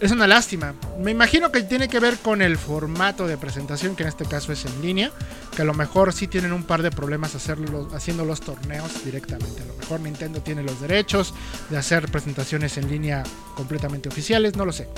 [0.00, 0.74] es una lástima.
[0.98, 4.52] Me imagino que tiene que ver con el formato de presentación, que en este caso
[4.52, 5.10] es en línea,
[5.54, 9.62] que a lo mejor sí tienen un par de problemas hacerlo, haciendo los torneos directamente.
[9.62, 11.34] A lo mejor Nintendo tiene los derechos
[11.70, 13.24] de hacer presentaciones en línea
[13.56, 14.88] completamente oficiales, no lo sé.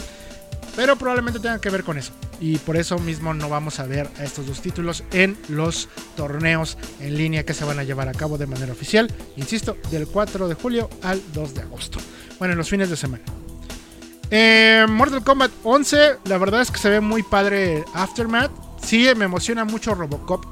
[0.77, 2.13] Pero probablemente tenga que ver con eso.
[2.39, 6.79] Y por eso mismo no vamos a ver a estos dos títulos en los torneos
[7.01, 9.13] en línea que se van a llevar a cabo de manera oficial.
[9.37, 11.99] Insisto, del 4 de julio al 2 de agosto.
[12.39, 13.25] Bueno, en los fines de semana.
[14.31, 18.53] Eh, Mortal Kombat 11, la verdad es que se ve muy padre Aftermath.
[18.83, 20.45] Sí, me emociona mucho Robocop.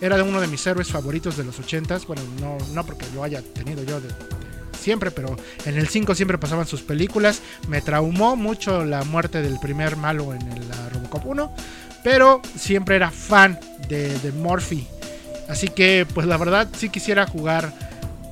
[0.00, 2.06] Era uno de mis héroes favoritos de los 80s.
[2.06, 4.08] Bueno, no, no porque lo haya tenido yo de,
[4.78, 7.40] siempre, pero en el 5 siempre pasaban sus películas.
[7.68, 10.62] Me traumó mucho la muerte del primer malo en el
[10.92, 11.54] Robocop 1.
[12.04, 13.58] Pero siempre era fan
[13.88, 14.32] de, de.
[15.48, 17.72] Así que, pues la verdad, sí quisiera jugar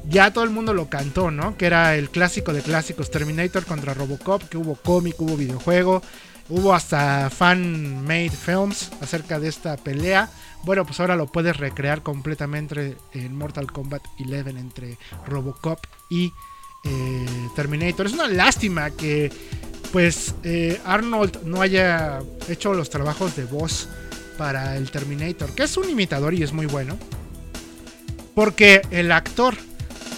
[0.09, 1.57] ya todo el mundo lo cantó, ¿no?
[1.57, 6.03] Que era el clásico de clásicos, Terminator contra Robocop, que hubo cómic, hubo videojuego,
[6.49, 10.31] hubo hasta fan-made films acerca de esta pelea.
[10.65, 15.79] Bueno, pues ahora lo puedes recrear completamente en Mortal Kombat 11 entre Robocop
[16.11, 16.33] y
[16.85, 18.07] eh, Terminator.
[18.07, 19.31] Es una lástima que
[19.93, 23.89] pues eh, Arnold no haya hecho los trabajos de voz
[24.39, 26.99] para el Terminator, que es un imitador y es muy bueno.
[28.35, 29.55] Porque el actor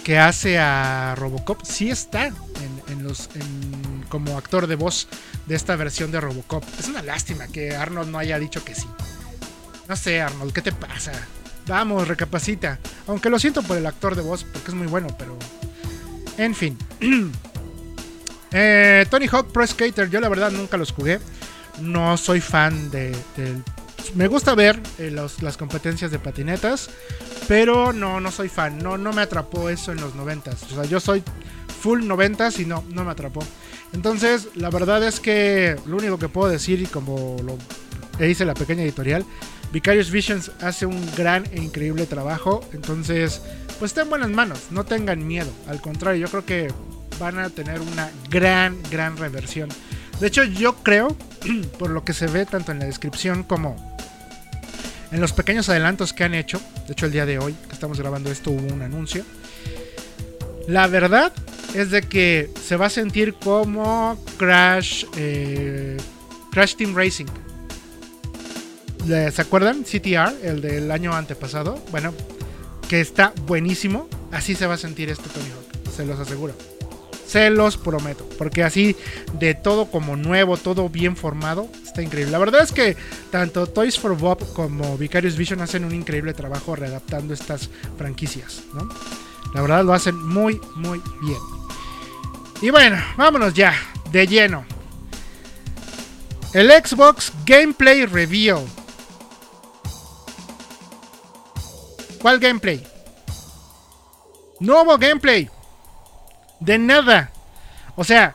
[0.04, 3.28] que hace a Robocop sí está en, los
[4.08, 5.08] como actor de voz
[5.46, 6.62] de esta versión de Robocop.
[6.78, 8.86] Es una lástima que Arnold no haya dicho que sí.
[9.88, 11.12] No sé, Arnold, ¿qué te pasa?
[11.66, 12.78] vamos, recapacita.
[13.06, 15.36] Aunque lo siento por el actor de voz, porque es muy bueno, pero...
[16.38, 16.78] En fin.
[18.56, 21.18] Eh, Tony Hawk Pro Skater, yo la verdad nunca los jugué.
[21.80, 23.12] No soy fan de,
[24.14, 26.90] me gusta ver eh, las competencias de patinetas,
[27.48, 28.78] pero no, no soy fan.
[28.78, 30.62] No, no me atrapó eso en los noventas.
[30.64, 31.22] O sea, yo soy
[31.80, 33.40] full noventas y no, no me atrapó.
[33.92, 38.54] Entonces, la verdad es que lo único que puedo decir, y como lo hice la
[38.54, 39.24] pequeña editorial,
[39.72, 42.68] Vicarious Visions hace un gran e increíble trabajo.
[42.72, 43.42] Entonces,
[43.78, 44.68] pues está en buenas manos.
[44.70, 45.50] No tengan miedo.
[45.68, 46.72] Al contrario, yo creo que
[47.18, 49.68] van a tener una gran, gran reversión.
[50.20, 51.16] De hecho, yo creo,
[51.78, 53.93] por lo que se ve tanto en la descripción como
[55.12, 57.98] en los pequeños adelantos que han hecho, de hecho el día de hoy que estamos
[57.98, 59.24] grabando esto hubo un anuncio,
[60.66, 61.32] la verdad
[61.74, 65.96] es de que se va a sentir como Crash, eh,
[66.52, 67.26] Crash Team Racing.
[69.06, 69.82] ¿Se acuerdan?
[69.82, 71.82] CTR, el del año antepasado.
[71.90, 72.14] Bueno,
[72.88, 74.08] que está buenísimo.
[74.32, 76.54] Así se va a sentir este Tony Hawk, se los aseguro.
[77.26, 78.28] Se los prometo.
[78.38, 78.96] Porque así
[79.34, 82.32] de todo como nuevo, todo bien formado, está increíble.
[82.32, 82.96] La verdad es que
[83.30, 88.62] tanto Toys for Bob como Vicarious Vision hacen un increíble trabajo readaptando estas franquicias.
[88.74, 88.88] ¿no?
[89.54, 91.38] La verdad lo hacen muy, muy bien.
[92.60, 93.74] Y bueno, vámonos ya,
[94.10, 94.64] de lleno.
[96.52, 98.64] El Xbox Gameplay Reveal.
[102.20, 102.82] ¿Cuál gameplay?
[104.60, 105.50] Nuevo gameplay
[106.60, 107.30] de nada.
[107.96, 108.34] O sea,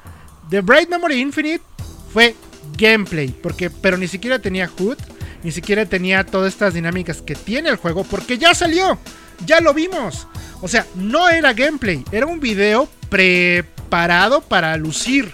[0.50, 1.64] The Bright Memory Infinite
[2.12, 2.36] fue
[2.78, 4.98] gameplay, porque, pero ni siquiera tenía HUD,
[5.44, 8.98] ni siquiera tenía todas estas dinámicas que tiene el juego, porque ya salió,
[9.46, 10.28] ya lo vimos.
[10.62, 15.34] O sea, no era gameplay, era un video preparado para lucir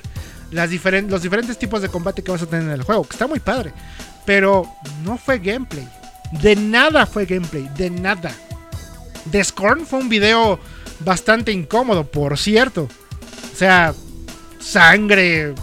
[0.52, 0.70] las
[1.10, 3.40] los diferentes tipos de combate que vas a tener en el juego, que está muy
[3.40, 3.74] padre.
[4.26, 4.68] Pero
[5.04, 5.88] no fue gameplay.
[6.42, 8.32] De nada fue gameplay, de nada.
[9.32, 10.60] The Scorn fue un video
[11.00, 12.88] bastante incómodo, por cierto.
[13.54, 13.94] O sea,
[14.60, 15.54] sangre,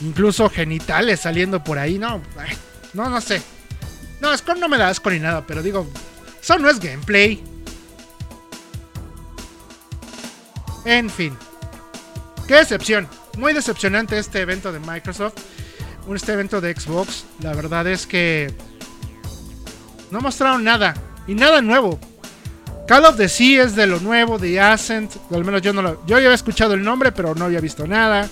[0.00, 2.20] incluso genitales saliendo por ahí, no,
[2.92, 3.42] no, no sé.
[4.20, 5.86] No, Scorn no me da asco ni nada, pero digo,
[6.40, 7.42] eso no es gameplay.
[10.84, 11.36] En fin,
[12.46, 13.08] qué decepción.
[13.36, 15.34] Muy decepcionante este evento de Microsoft.
[16.14, 17.24] Este evento de Xbox.
[17.40, 18.54] La verdad es que
[20.10, 20.94] no mostraron nada.
[21.26, 21.98] Y nada nuevo.
[22.86, 25.12] Call of the Sea es de lo nuevo, de Ascent.
[25.32, 26.04] Al menos yo no lo.
[26.06, 28.28] Yo había escuchado el nombre, pero no había visto nada.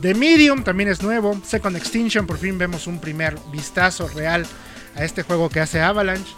[0.00, 1.40] The Medium también es nuevo.
[1.44, 4.46] Second Extinction, por fin vemos un primer vistazo real
[4.94, 6.32] a este juego que hace Avalanche.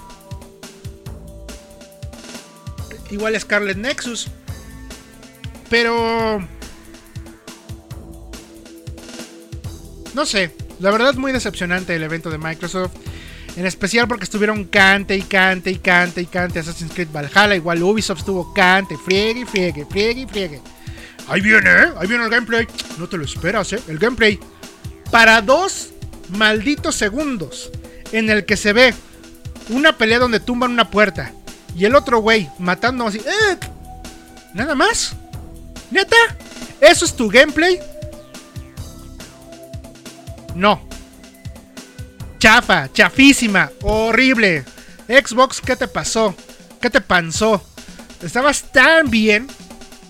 [3.10, 4.28] Igual Scarlet Nexus.
[5.68, 6.46] Pero.
[10.14, 10.54] No sé.
[10.80, 12.92] La verdad es muy decepcionante el evento de Microsoft.
[13.56, 17.54] En especial porque estuvieron cante y cante y cante y cante Assassin's Creed Valhalla.
[17.54, 20.60] Igual Ubisoft estuvo cante, friegue, friegue, friegue, friegue.
[21.28, 21.92] Ahí viene, ¿eh?
[21.98, 22.66] Ahí viene el gameplay.
[22.98, 23.82] No te lo esperas, ¿eh?
[23.88, 24.40] El gameplay.
[25.10, 25.90] Para dos
[26.30, 27.70] malditos segundos
[28.10, 28.94] en el que se ve
[29.68, 31.32] una pelea donde tumban una puerta
[31.76, 33.18] y el otro güey matando así.
[33.18, 33.58] ¡Eh!
[34.54, 35.14] ¿Nada más?
[35.90, 36.16] ¿Neta?
[36.80, 37.78] ¿Eso es tu gameplay?
[40.54, 40.91] No
[42.42, 44.64] chafa, chafísima, horrible.
[45.06, 46.34] Xbox, ¿qué te pasó?
[46.80, 47.64] ¿Qué te pasó?
[48.20, 49.46] Estabas tan bien,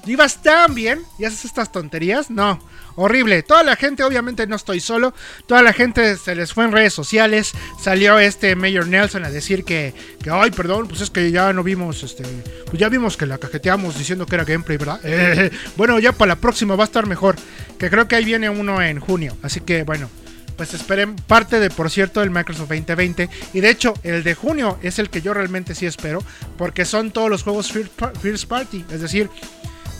[0.07, 2.30] ibas tan bien y haces estas tonterías.
[2.30, 2.59] No,
[2.97, 3.43] horrible.
[3.43, 5.12] Toda la gente, obviamente no estoy solo,
[5.45, 7.53] toda la gente se les fue en redes sociales.
[7.78, 11.62] Salió este Mayor Nelson a decir que, que ay, perdón, pues es que ya no
[11.62, 12.24] vimos, este,
[12.64, 15.03] pues ya vimos que la cajeteamos diciendo que era gameplay, ¿verdad?
[15.76, 17.37] bueno, ya para la próxima va a estar mejor,
[17.78, 19.37] que creo que ahí viene uno en junio.
[19.43, 20.09] Así que bueno
[20.57, 23.29] pues esperen parte de, por cierto, del Microsoft 2020.
[23.53, 26.23] Y de hecho, el de junio es el que yo realmente sí espero,
[26.57, 29.29] porque son todos los juegos First Party, es decir,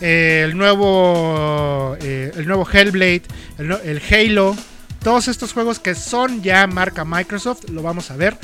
[0.01, 3.23] eh, el nuevo eh, el nuevo Hellblade,
[3.57, 4.55] el, Halo,
[5.03, 8.37] todos estos juegos que son ya marca Microsoft, lo vamos a ver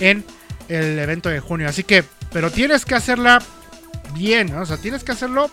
[0.00, 0.24] en
[0.68, 1.68] el evento de junio.
[1.68, 3.40] Así que, pero tienes que hacerla
[4.14, 5.50] bien, o sea, tienes que hacerlo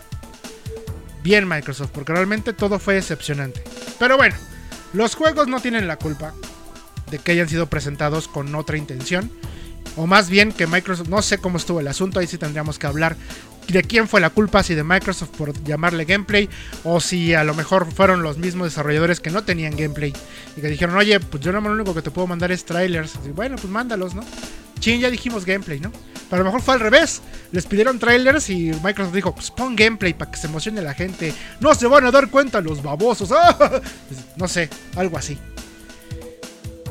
[1.23, 3.63] bien Microsoft, porque realmente todo fue decepcionante.
[3.99, 4.35] Pero bueno.
[4.93, 6.33] Los juegos no tienen la culpa
[7.09, 9.31] de que hayan sido presentados con otra intención.
[9.97, 12.87] O más bien que Microsoft, no sé cómo estuvo el asunto, ahí sí tendríamos que
[12.87, 13.17] hablar
[13.67, 16.49] de quién fue la culpa, si de Microsoft por llamarle gameplay,
[16.83, 20.13] o si a lo mejor fueron los mismos desarrolladores que no tenían gameplay
[20.55, 23.13] y que dijeron, oye, pues yo no lo único que te puedo mandar es trailers.
[23.35, 24.23] Bueno, pues mándalos, ¿no?
[24.81, 25.91] Chin, ya dijimos gameplay, ¿no?
[26.29, 27.21] Pero a lo mejor fue al revés.
[27.51, 31.33] Les pidieron trailers y Microsoft dijo, pues pon gameplay para que se emocione la gente.
[31.59, 33.31] No se van a dar cuenta los babosos.
[33.37, 33.81] ¡Ah!
[34.37, 35.37] No sé, algo así.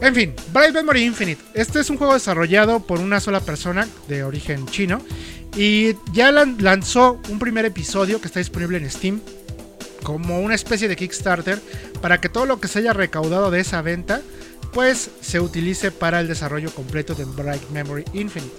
[0.00, 1.42] En fin, Bright Memory Infinite.
[1.54, 5.00] Este es un juego desarrollado por una sola persona de origen chino.
[5.56, 9.20] Y ya lanzó un primer episodio que está disponible en Steam.
[10.02, 11.60] Como una especie de Kickstarter.
[12.00, 14.20] Para que todo lo que se haya recaudado de esa venta.
[14.72, 18.54] Pues se utilice para el desarrollo completo de Bright Memory Infinite.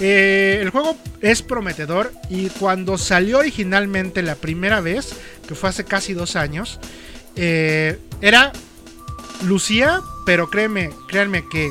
[0.00, 5.14] Eh, el juego es prometedor y cuando salió originalmente la primera vez,
[5.46, 6.80] que fue hace casi dos años,
[7.36, 8.52] eh, era
[9.44, 11.70] lucía, pero créeme, créanme que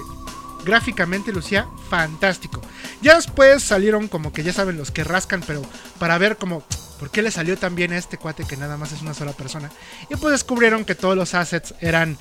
[0.64, 2.62] gráficamente lucía fantástico.
[3.02, 5.62] Ya después salieron como que ya saben los que rascan, pero
[6.00, 6.64] para ver como
[7.00, 9.34] por qué le salió tan bien a este cuate que nada más es una sola
[9.34, 9.70] persona.
[10.10, 12.18] Y pues descubrieron que todos los assets eran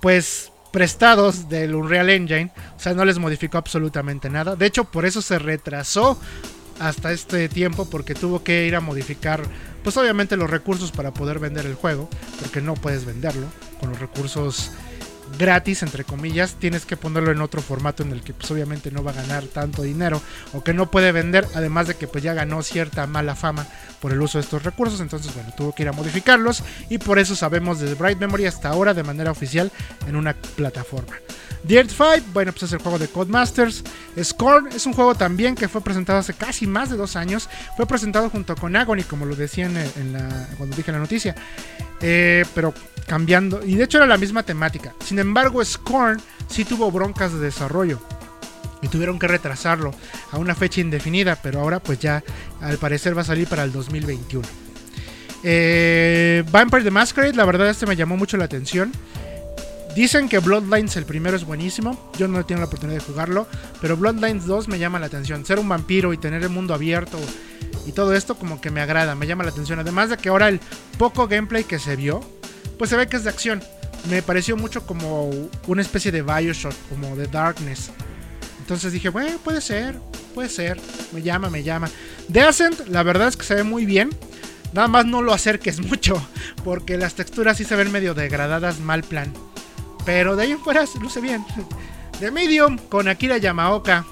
[0.00, 2.50] pues prestados del Unreal Engine.
[2.76, 4.56] O sea, no les modificó absolutamente nada.
[4.56, 6.18] De hecho, por eso se retrasó
[6.80, 9.40] hasta este tiempo porque tuvo que ir a modificar,
[9.84, 12.10] pues obviamente los recursos para poder vender el juego,
[12.40, 13.46] porque no puedes venderlo
[13.78, 14.72] con los recursos
[15.38, 19.02] gratis, entre comillas, tienes que ponerlo en otro formato en el que pues obviamente no
[19.02, 20.20] va a ganar tanto dinero
[20.52, 23.66] o que no puede vender, además de que pues ya ganó cierta mala fama
[24.00, 27.18] por el uso de estos recursos, entonces bueno, tuvo que ir a modificarlos y por
[27.18, 29.70] eso sabemos desde Bright Memory hasta ahora de manera oficial
[30.06, 31.14] en una plataforma.
[31.64, 33.82] Dirt 5, bueno, pues es el juego de Codemasters.
[34.22, 37.48] Scorn es un juego también que fue presentado hace casi más de dos años.
[37.76, 39.74] Fue presentado junto con Agony, como lo decían
[40.58, 41.34] cuando dije la noticia.
[42.00, 42.74] Eh, pero
[43.06, 43.64] cambiando.
[43.64, 44.94] Y de hecho era la misma temática.
[45.04, 47.98] Sin embargo, Scorn sí tuvo broncas de desarrollo.
[48.82, 49.92] Y tuvieron que retrasarlo
[50.32, 51.38] a una fecha indefinida.
[51.42, 52.22] Pero ahora pues ya
[52.60, 54.46] al parecer va a salir para el 2021.
[55.46, 58.92] Eh, Vampire the Masquerade, la verdad este me llamó mucho la atención.
[59.94, 62.10] Dicen que Bloodlines el primero es buenísimo.
[62.18, 63.46] Yo no he tenido la oportunidad de jugarlo.
[63.80, 65.44] Pero Bloodlines 2 me llama la atención.
[65.46, 67.18] Ser un vampiro y tener el mundo abierto
[67.86, 69.78] y todo esto como que me agrada, me llama la atención.
[69.78, 70.60] Además de que ahora el
[70.98, 72.20] poco gameplay que se vio,
[72.78, 73.62] pues se ve que es de acción.
[74.08, 75.30] Me pareció mucho como
[75.66, 77.90] una especie de Bioshock, como de Darkness.
[78.60, 79.98] Entonces dije, bueno, puede ser,
[80.34, 80.80] puede ser.
[81.12, 81.90] Me llama, me llama.
[82.32, 84.10] The Ascent, la verdad es que se ve muy bien.
[84.72, 86.20] Nada más no lo acerques mucho,
[86.64, 89.32] porque las texturas sí se ven medio degradadas, mal plan.
[90.04, 91.44] Pero de ahí en fuera luce bien.
[92.20, 94.04] De Medium con Akira Yamaoka.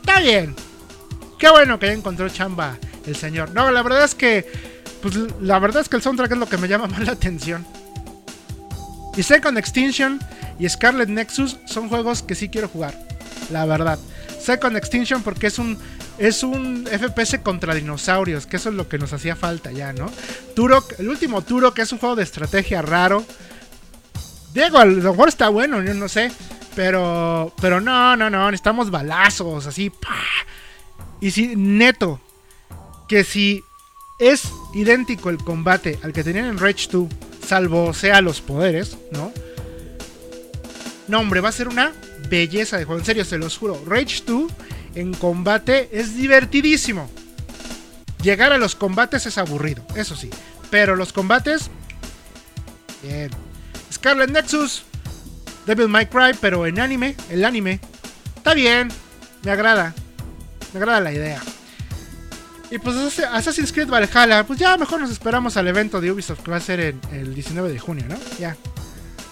[0.00, 0.54] Está bien.
[1.38, 3.50] Qué bueno que ya encontró chamba el señor.
[3.52, 4.50] No, la verdad es que.
[5.02, 7.66] Pues la verdad es que el soundtrack es lo que me llama más la atención.
[9.16, 10.18] Y Second Extinction
[10.58, 12.98] y Scarlet Nexus son juegos que sí quiero jugar.
[13.50, 13.98] La verdad.
[14.40, 15.78] Second Extinction porque es un.
[16.16, 20.12] Es un FPS contra dinosaurios, que eso es lo que nos hacía falta ya, ¿no?
[20.54, 23.24] Turok, el último Turok, es un juego de estrategia raro,
[24.54, 26.30] Diego, a lo mejor está bueno, yo no sé.
[26.76, 29.92] Pero, pero no, no, no, necesitamos balazos, así.
[31.20, 32.20] Y si, neto,
[33.08, 33.64] que si
[34.18, 37.08] es idéntico el combate al que tenían en Rage 2,
[37.46, 39.32] salvo sea los poderes, ¿no?
[41.08, 41.92] No, hombre, va a ser una
[42.28, 43.00] belleza de juego.
[43.00, 43.82] En serio, se los juro.
[43.86, 44.50] Rage 2
[44.94, 47.10] en combate es divertidísimo.
[48.22, 50.30] Llegar a los combates es aburrido, eso sí.
[50.70, 51.70] Pero los combates.
[53.02, 53.30] Bien.
[54.04, 54.82] Scarlet Nexus,
[55.64, 57.80] Devil May Cry, pero en anime, el anime.
[58.36, 58.90] Está bien,
[59.42, 59.94] me agrada.
[60.74, 61.40] Me agrada la idea.
[62.70, 66.50] Y pues Assassin's Creed Valhalla, pues ya mejor nos esperamos al evento de Ubisoft que
[66.50, 68.16] va a ser en, el 19 de junio, ¿no?
[68.38, 68.58] Ya.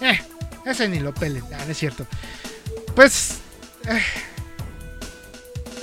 [0.01, 0.19] Eh,
[0.65, 2.07] ese ni lo pelen, no es cierto.
[2.95, 3.41] Pues...
[3.87, 4.01] Eh,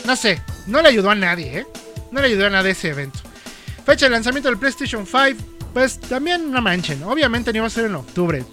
[0.05, 1.67] no sé, no le ayudó a nadie, ¿eh?
[2.11, 3.21] No le ayudó a nadie ese evento.
[3.87, 7.05] Fecha de lanzamiento del PlayStation 5, pues también no manchen.
[7.05, 8.45] Obviamente no iba a ser en octubre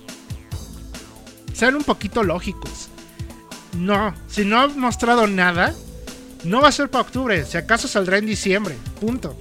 [1.58, 2.90] sean un poquito lógicos.
[3.76, 5.74] No, si no ha mostrado nada,
[6.44, 7.44] no va a ser para octubre.
[7.46, 8.76] Si acaso saldrá en diciembre.
[9.02, 9.36] Punto.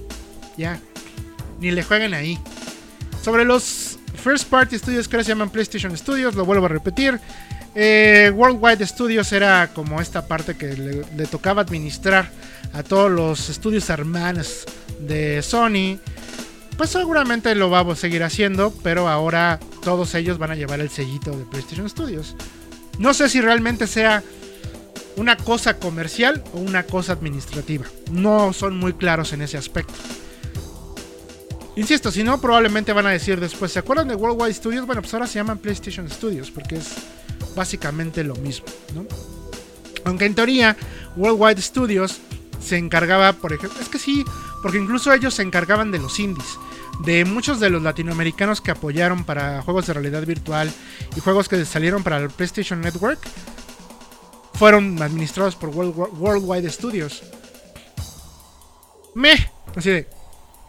[0.57, 0.79] Ya.
[1.59, 2.39] Ni le jueguen ahí.
[3.21, 7.19] Sobre los First Party Studios que ahora se llaman PlayStation Studios, lo vuelvo a repetir.
[7.75, 12.31] Eh, Worldwide Studios era como esta parte que le, tocaba administrar
[12.73, 14.65] a todos los estudios hermanos
[14.99, 15.99] de Sony.
[16.77, 20.89] Pues seguramente lo va a seguir haciendo, pero ahora todos ellos van a llevar el
[20.89, 22.35] sellito de PlayStation Studios.
[22.99, 24.21] No sé si realmente sea
[25.15, 27.85] una cosa comercial o una cosa administrativa.
[28.11, 29.93] No son muy claros en ese aspecto.
[31.77, 34.85] Insisto, si no, probablemente van a decir después, ¿se acuerdan de Worldwide Studios?
[34.85, 36.89] Bueno, pues ahora se llaman PlayStation Studios porque es
[37.55, 38.65] básicamente lo mismo,
[40.03, 40.75] Aunque en teoría,
[41.15, 42.17] Worldwide Studios
[42.61, 44.25] se encargaba, por ejemplo, es que sí,
[44.61, 46.57] porque incluso ellos se encargaban de los indies
[46.99, 50.71] de muchos de los latinoamericanos que apoyaron para juegos de realidad virtual
[51.15, 53.19] y juegos que salieron para el PlayStation Network
[54.53, 57.23] fueron administrados por Worldwide Studios.
[59.13, 60.07] Me, así de,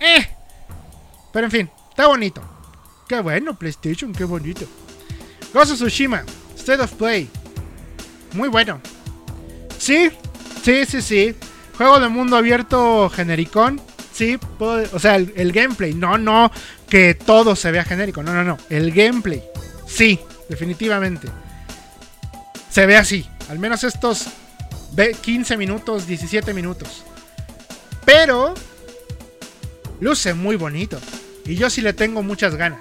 [0.01, 0.29] eh.
[1.33, 2.43] Pero en fin, está bonito.
[3.09, 4.67] Qué bueno, PlayStation, qué bonito.
[5.53, 6.25] Ghost of Tsushima,
[6.57, 7.29] State of Play.
[8.35, 8.81] muy bueno.
[9.79, 10.11] Sí,
[10.63, 11.35] sí, sí, sí.
[11.77, 13.81] Juego de mundo abierto genericón.
[14.19, 15.95] Sí, o sea, el, gameplay.
[15.95, 16.51] No, no,
[16.89, 18.21] que todo se vea genérico.
[18.21, 18.59] No, no, no.
[18.69, 19.45] El gameplay.
[19.87, 21.29] Sí, definitivamente.
[22.69, 23.25] Se ve así.
[23.49, 24.27] Al menos estos
[25.21, 27.05] 15 minutos, 17 minutos.
[28.05, 28.55] Pero
[30.01, 30.99] luce muy bonito.
[31.45, 32.81] Y yo sí le tengo muchas ganas.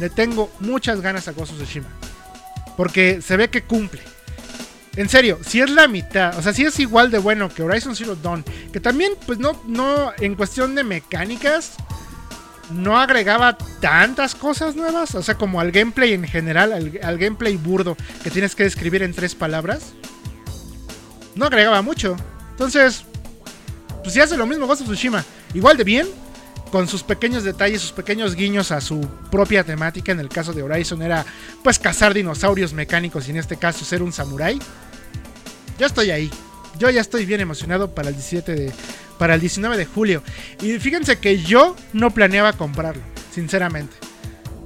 [0.00, 1.88] Le tengo muchas ganas a Ghost of Tsushima.
[2.78, 4.00] Porque se ve que cumple.
[4.96, 7.94] En serio, si es la mitad, o sea, si es igual de bueno que Horizon
[7.94, 11.76] Zero Dawn, que también, pues no, no, en cuestión de mecánicas,
[12.70, 17.96] no agregaba tantas cosas nuevas, o sea, como al gameplay en general, al, gameplay burdo
[18.22, 19.92] que tienes que describir en tres palabras,
[21.34, 22.16] no agregaba mucho.
[22.50, 23.04] Entonces,
[24.02, 25.24] pues si hace lo mismo Ghost of Tsushima,
[25.54, 26.08] igual de bien,
[26.70, 29.00] con sus pequeños detalles, sus pequeños guiños a su
[29.30, 30.12] propia temática.
[30.12, 31.24] En el caso de Horizon era
[31.62, 34.58] pues cazar dinosaurios mecánicos y en este caso ser un samurái.
[35.78, 36.30] Yo estoy ahí.
[36.78, 38.72] Yo ya estoy bien emocionado para el 17 de
[39.20, 40.22] para el 19 de julio.
[40.62, 43.02] Y fíjense que yo no planeaba comprarlo,
[43.34, 43.94] sinceramente.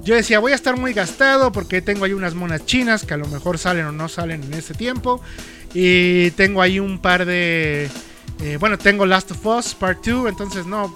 [0.01, 3.17] Yo decía, voy a estar muy gastado porque tengo ahí unas monas chinas que a
[3.17, 5.21] lo mejor salen o no salen en ese tiempo.
[5.73, 7.89] Y tengo ahí un par de...
[8.41, 10.93] Eh, bueno, tengo Last of Us Part 2, entonces no,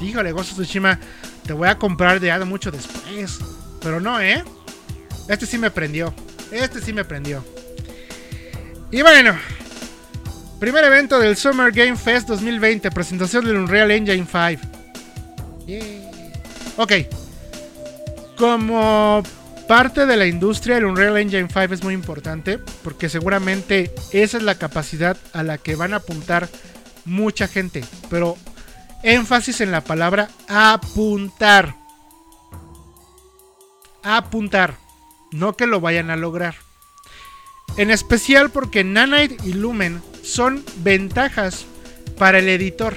[0.00, 0.98] híjole, Ghost of Tsushima,
[1.46, 3.38] te voy a comprar de algo mucho después.
[3.82, 4.44] Pero no, ¿eh?
[5.28, 6.14] Este sí me prendió.
[6.50, 7.44] Este sí me prendió.
[8.90, 9.36] Y bueno,
[10.58, 14.80] primer evento del Summer Game Fest 2020, presentación del Unreal Engine 5.
[16.76, 16.92] Ok.
[18.36, 19.22] Como
[19.68, 24.42] parte de la industria, el Unreal Engine 5 es muy importante porque seguramente esa es
[24.42, 26.48] la capacidad a la que van a apuntar
[27.04, 27.84] mucha gente.
[28.08, 28.36] Pero
[29.02, 31.76] énfasis en la palabra apuntar.
[34.02, 34.76] Apuntar.
[35.32, 36.56] No que lo vayan a lograr.
[37.76, 41.66] En especial porque Nanite y Lumen son ventajas
[42.18, 42.96] para el editor.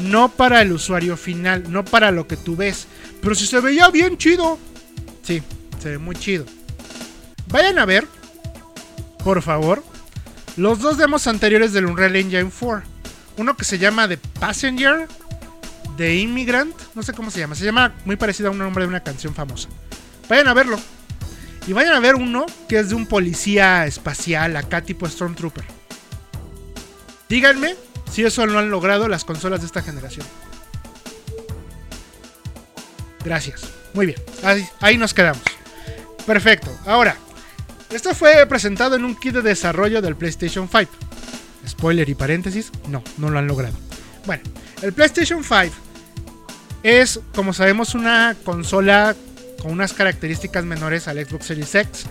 [0.00, 2.86] No para el usuario final, no para lo que tú ves.
[3.22, 4.58] Pero si se veía bien chido.
[5.22, 5.42] Sí,
[5.78, 6.44] se ve muy chido.
[7.48, 8.06] Vayan a ver,
[9.22, 9.82] por favor,
[10.56, 12.95] los dos demos anteriores del Unreal Engine 4
[13.36, 15.08] uno que se llama The Passenger,
[15.96, 18.88] The Immigrant, no sé cómo se llama, se llama muy parecido a un nombre de
[18.88, 19.68] una canción famosa.
[20.28, 20.78] Vayan a verlo.
[21.66, 25.64] Y vayan a ver uno que es de un policía espacial, acá tipo Stormtrooper.
[27.28, 27.74] Díganme
[28.10, 30.26] si eso lo han logrado las consolas de esta generación.
[33.24, 33.62] Gracias.
[33.94, 34.18] Muy bien.
[34.44, 35.42] Ahí, ahí nos quedamos.
[36.24, 36.70] Perfecto.
[36.86, 37.16] Ahora,
[37.90, 41.05] esto fue presentado en un kit de desarrollo del PlayStation 5.
[41.66, 43.76] Spoiler y paréntesis, no, no lo han logrado.
[44.26, 44.42] Bueno,
[44.82, 45.74] el PlayStation 5
[46.82, 49.16] es, como sabemos, una consola
[49.60, 52.06] con unas características menores al Xbox Series X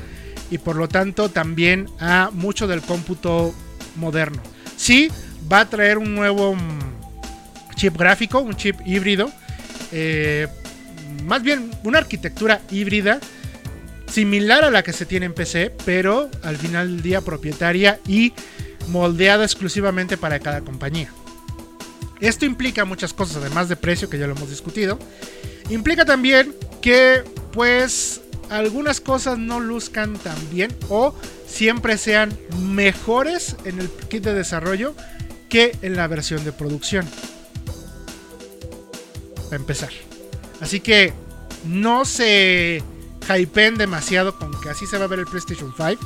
[0.52, 3.54] y por lo tanto también a mucho del cómputo
[3.96, 4.42] moderno.
[4.76, 5.10] Sí,
[5.52, 9.32] va a traer un nuevo mm, chip gráfico, un chip híbrido,
[9.92, 10.48] eh,
[11.24, 13.20] más bien una arquitectura híbrida
[14.08, 18.34] similar a la que se tiene en PC, pero al final del día propietaria y
[18.88, 21.12] moldeada exclusivamente para cada compañía.
[22.20, 24.98] Esto implica muchas cosas, además de precio, que ya lo hemos discutido.
[25.70, 31.16] Implica también que, pues, algunas cosas no luzcan tan bien o
[31.48, 34.96] siempre sean mejores en el kit de desarrollo
[35.50, 37.08] que en la versión de producción.
[39.46, 39.90] Para empezar.
[40.62, 41.14] Así que
[41.66, 42.84] no se
[43.28, 46.00] hypeen demasiado con que así se va a ver el PlayStation 5.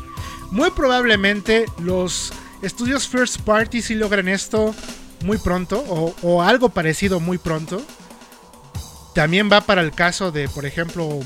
[0.52, 4.76] Muy probablemente los Estudios First Party si logran esto
[5.24, 5.80] muy pronto
[6.22, 7.82] o, algo parecido muy pronto.
[9.14, 11.20] También va para el caso de, por ejemplo,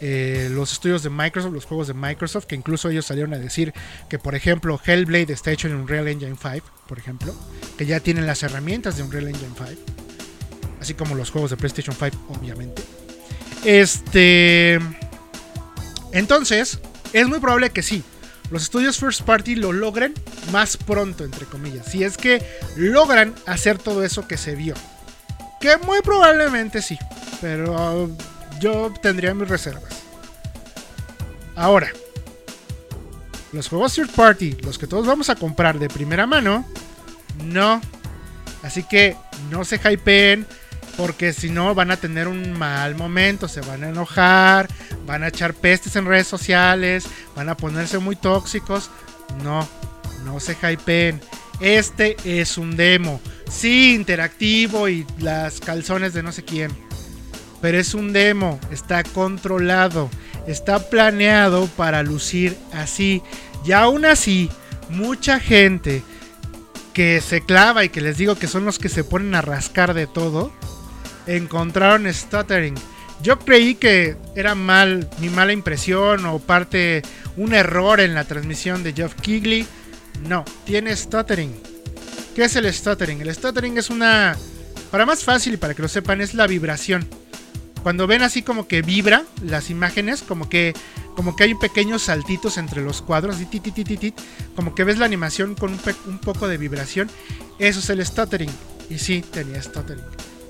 [0.00, 3.74] eh, los estudios de Microsoft, los juegos de Microsoft, que incluso ellos salieron a decir
[4.08, 7.34] que, por ejemplo, Hellblade está hecho en Unreal Engine 5, por ejemplo,
[7.76, 9.70] que ya tienen las herramientas de Unreal Engine 5,
[10.80, 12.82] así como los juegos de PlayStation 5, obviamente.
[13.64, 14.78] Este.
[16.12, 16.78] Entonces,
[17.12, 18.02] es muy probable que sí,
[18.50, 20.14] los estudios first party lo logren
[20.52, 21.86] más pronto, entre comillas.
[21.86, 22.42] Si es que
[22.76, 24.74] logran hacer todo eso que se vio.
[25.60, 26.98] Que muy probablemente sí.
[27.40, 28.10] Pero
[28.60, 29.92] yo tendría mis reservas.
[31.56, 31.90] Ahora,
[33.52, 36.64] los juegos third party, los que todos vamos a comprar de primera mano,
[37.44, 37.80] no.
[38.62, 39.16] Así que
[39.50, 40.46] no se hypeen
[40.96, 44.68] porque si no van a tener un mal momento, se van a enojar,
[45.06, 48.90] van a echar pestes en redes sociales, van a ponerse muy tóxicos.
[49.42, 49.68] No,
[50.24, 51.20] no se hypeen.
[51.60, 53.20] Este es un demo.
[53.50, 56.70] Sí, interactivo y las calzones de no sé quién.
[57.60, 60.10] Pero es un demo, está controlado,
[60.46, 63.22] está planeado para lucir así.
[63.64, 64.50] Y aún así,
[64.90, 66.02] mucha gente
[66.92, 69.94] que se clava y que les digo que son los que se ponen a rascar
[69.94, 70.52] de todo,
[71.26, 72.74] encontraron stuttering.
[73.22, 77.02] Yo creí que era mal, mi mala impresión o parte,
[77.36, 79.66] un error en la transmisión de Jeff Kigley.
[80.28, 81.54] No, tiene stuttering.
[82.34, 83.20] ¿Qué es el stuttering?
[83.22, 84.36] El stuttering es una,
[84.90, 87.08] para más fácil y para que lo sepan, es la vibración.
[87.82, 90.74] Cuando ven así como que vibra las imágenes, como que,
[91.14, 93.36] como que hay pequeños saltitos entre los cuadros,
[94.54, 97.08] como que ves la animación con un, un poco de vibración,
[97.58, 98.50] eso es el stuttering.
[98.90, 100.04] Y sí, tenía stuttering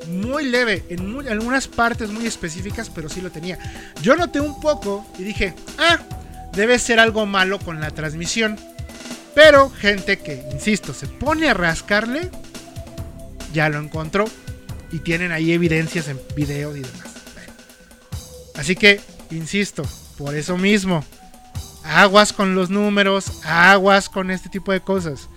[0.07, 3.59] muy leve, en, algunas partes muy específicas, pero sí lo tenía.
[4.03, 5.99] Yo noté un poco y dije, ah,
[6.53, 8.59] debe ser algo malo con la transmisión.
[9.35, 12.31] Pero gente que, insisto, se pone a rascarle,
[13.53, 14.25] ya lo encontró.
[14.93, 17.17] Y tienen ahí evidencias en video y demás.
[18.55, 19.01] Así que,
[19.31, 19.83] insisto,
[20.17, 21.05] por eso mismo,
[21.85, 25.29] aguas con los números, aguas con este tipo de cosas.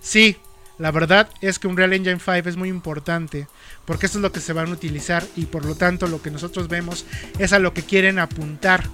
[0.00, 0.36] Sí,
[0.78, 3.46] la verdad es que un Real Engine 5 es muy importante
[3.86, 6.30] porque eso es lo que se van a utilizar y por lo tanto lo que
[6.30, 7.04] nosotros vemos
[7.38, 8.84] es a lo que quieren apuntar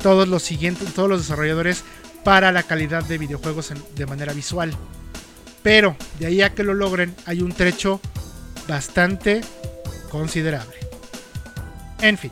[0.00, 1.84] todos los siguientes, todos los desarrolladores
[2.24, 4.72] para la calidad de videojuegos de manera visual.
[5.62, 8.00] Pero de ahí a que lo logren hay un trecho
[8.68, 9.40] bastante
[10.10, 10.76] considerable.
[12.00, 12.30] En fin.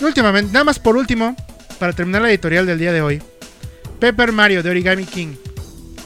[0.00, 1.34] últimamente, nada más por último,
[1.78, 3.22] para terminar la editorial del día de hoy,
[4.00, 5.34] Paper Mario de Origami King.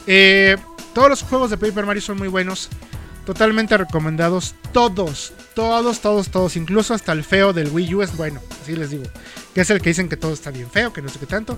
[0.07, 0.57] Eh,
[0.93, 2.69] todos los juegos de Paper Mario son muy buenos.
[3.25, 4.55] Totalmente recomendados.
[4.73, 6.55] Todos, todos, todos, todos.
[6.55, 8.41] Incluso hasta el feo del Wii U es bueno.
[8.61, 9.03] Así les digo.
[9.53, 11.57] Que es el que dicen que todo está bien feo, que no sé qué tanto.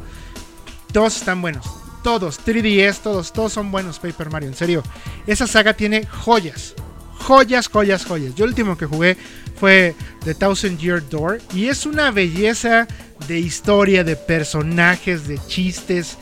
[0.91, 1.65] Todos están buenos.
[2.03, 2.39] Todos.
[2.45, 4.49] 3DS, todos, todos son buenos Paper Mario.
[4.49, 4.83] En serio.
[5.25, 6.75] Esa saga tiene joyas.
[7.19, 8.35] Joyas, joyas, joyas.
[8.35, 9.17] Yo el último que jugué
[9.57, 11.41] fue The Thousand Year Door.
[11.53, 12.87] Y es una belleza
[13.27, 16.17] de historia, de personajes, de chistes.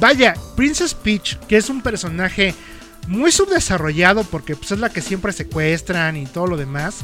[0.00, 2.54] Vaya, Princess Peach, que es un personaje
[3.08, 6.98] muy subdesarrollado porque pues, es la que siempre secuestran y todo lo demás.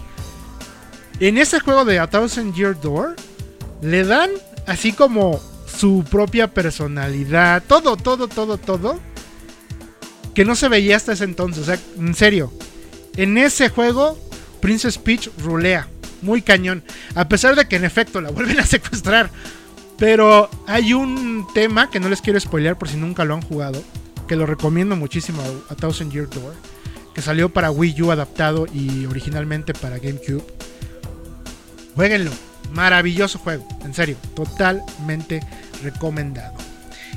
[1.20, 3.16] En ese juego de A Thousand Year Door,
[3.82, 4.30] le dan
[4.66, 9.01] así como su propia personalidad, todo, todo, todo, todo,
[10.34, 11.62] que no se veía hasta ese entonces.
[11.62, 12.53] O sea, en serio,
[13.16, 14.18] en ese juego,
[14.61, 15.89] Princess Peach rulea
[16.22, 16.82] muy cañón.
[17.14, 19.30] A pesar de que en efecto la vuelven a secuestrar.
[19.99, 23.83] Pero hay un tema que no les quiero spoilear por si nunca lo han jugado.
[24.27, 26.55] Que lo recomiendo muchísimo a Thousand Year Door.
[27.15, 30.45] Que salió para Wii U adaptado y originalmente para GameCube.
[31.97, 32.31] Jueguenlo.
[32.73, 33.67] Maravilloso juego.
[33.85, 34.17] En serio.
[34.35, 35.41] Totalmente
[35.83, 36.55] recomendado.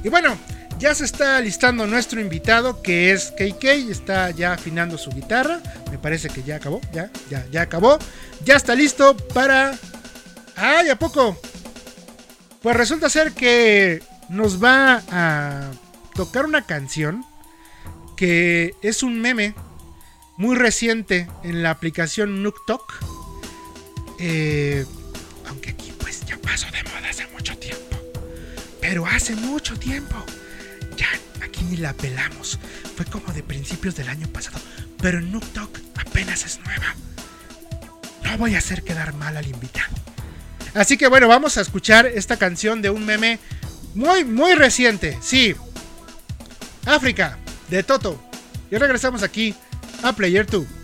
[0.03, 0.35] Y bueno,
[0.79, 5.61] ya se está listando nuestro invitado que es KK, está ya afinando su guitarra,
[5.91, 7.99] me parece que ya acabó, ya, ya, ya acabó,
[8.43, 9.77] ya está listo para...
[10.55, 11.37] ¡Ay, a poco!
[12.61, 15.71] Pues resulta ser que nos va a
[16.13, 17.25] tocar una canción
[18.15, 19.55] que es un meme
[20.37, 22.93] muy reciente en la aplicación NukTok.
[24.19, 24.85] Eh,
[25.47, 27.97] aunque aquí pues ya pasó de moda hace mucho tiempo.
[28.79, 30.15] Pero hace mucho tiempo
[30.95, 31.07] ya
[31.43, 32.59] aquí ni la pelamos.
[32.95, 34.59] Fue como de principios del año pasado.
[35.01, 35.19] Pero
[35.53, 36.95] Talk apenas es nueva.
[38.23, 40.10] No voy a hacer quedar mal al invitado.
[40.73, 43.39] Así que bueno, vamos a escuchar esta canción de un meme
[43.93, 45.17] muy, muy reciente.
[45.21, 45.55] Sí.
[46.85, 47.37] África,
[47.69, 48.21] de Toto.
[48.69, 49.53] Y regresamos aquí
[50.01, 50.80] a Player 2.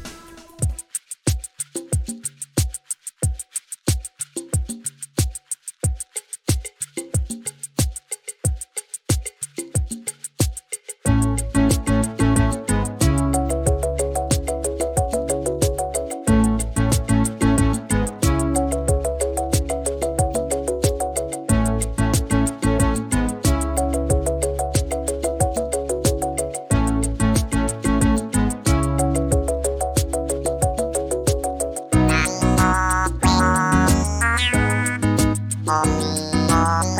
[36.58, 36.97] Bye.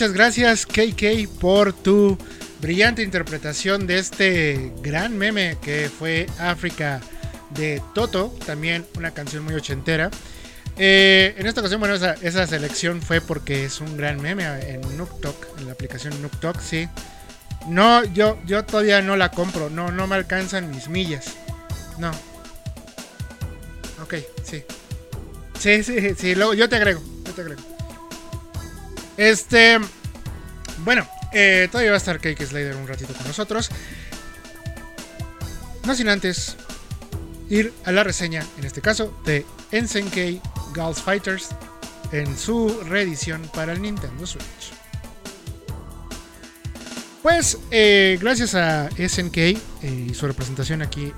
[0.00, 2.16] Muchas gracias KK por tu
[2.62, 7.02] brillante interpretación de este gran meme que fue África
[7.50, 10.10] de Toto, también una canción muy ochentera.
[10.78, 15.58] Eh, en esta ocasión, bueno, esa, selección fue porque es un gran meme en Nuktok,
[15.58, 16.88] en la aplicación Nuktok, sí.
[17.68, 21.26] No, yo, yo todavía no la compro, no, no me alcanzan mis millas.
[21.98, 22.10] No.
[24.02, 24.64] Ok, sí.
[25.58, 27.69] Sí, sí, sí, yo te agrego, yo te agrego.
[29.20, 29.78] Este,
[30.78, 33.68] bueno, eh, todavía va a estar Cake Slayer un ratito con nosotros.
[35.84, 36.56] No sin antes
[37.50, 40.40] ir a la reseña, en este caso, de Ensenkei
[40.74, 41.50] Girls Fighters
[42.12, 44.72] en su reedición para el Nintendo Switch.
[47.22, 51.12] Pues eh, gracias a SNK eh, y su representación aquí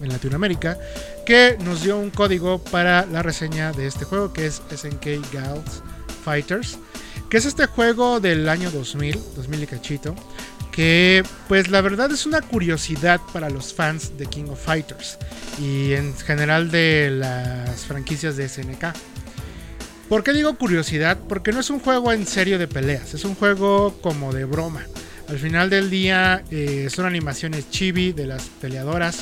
[0.00, 0.78] en, Latinoamérica,
[1.26, 5.82] que nos dio un código para la reseña de este juego, que es SNK Girls
[6.24, 6.78] Fighters,
[7.28, 10.14] que es este juego del año 2000, 2000 y cachito,
[10.72, 15.18] que pues la verdad es una curiosidad para los fans de King of Fighters
[15.60, 18.84] y en general de las franquicias de SNK.
[20.08, 21.18] ¿Por qué digo curiosidad?
[21.28, 24.86] Porque no es un juego en serio de peleas, es un juego como de broma.
[25.28, 29.18] Al final del día eh, son animaciones chibi de las peleadoras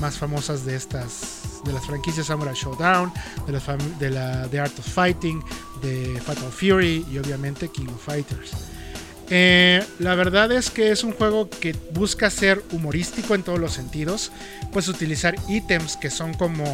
[0.00, 3.12] más famosas de estas de las franquicias Samurai Showdown,
[3.46, 3.52] de,
[3.98, 5.42] de la The Art of Fighting,
[5.82, 8.52] de Fatal Fury y obviamente King of Fighters.
[9.28, 13.72] Eh, la verdad es que es un juego que busca ser humorístico en todos los
[13.72, 14.30] sentidos.
[14.72, 16.64] Puedes utilizar ítems que son como,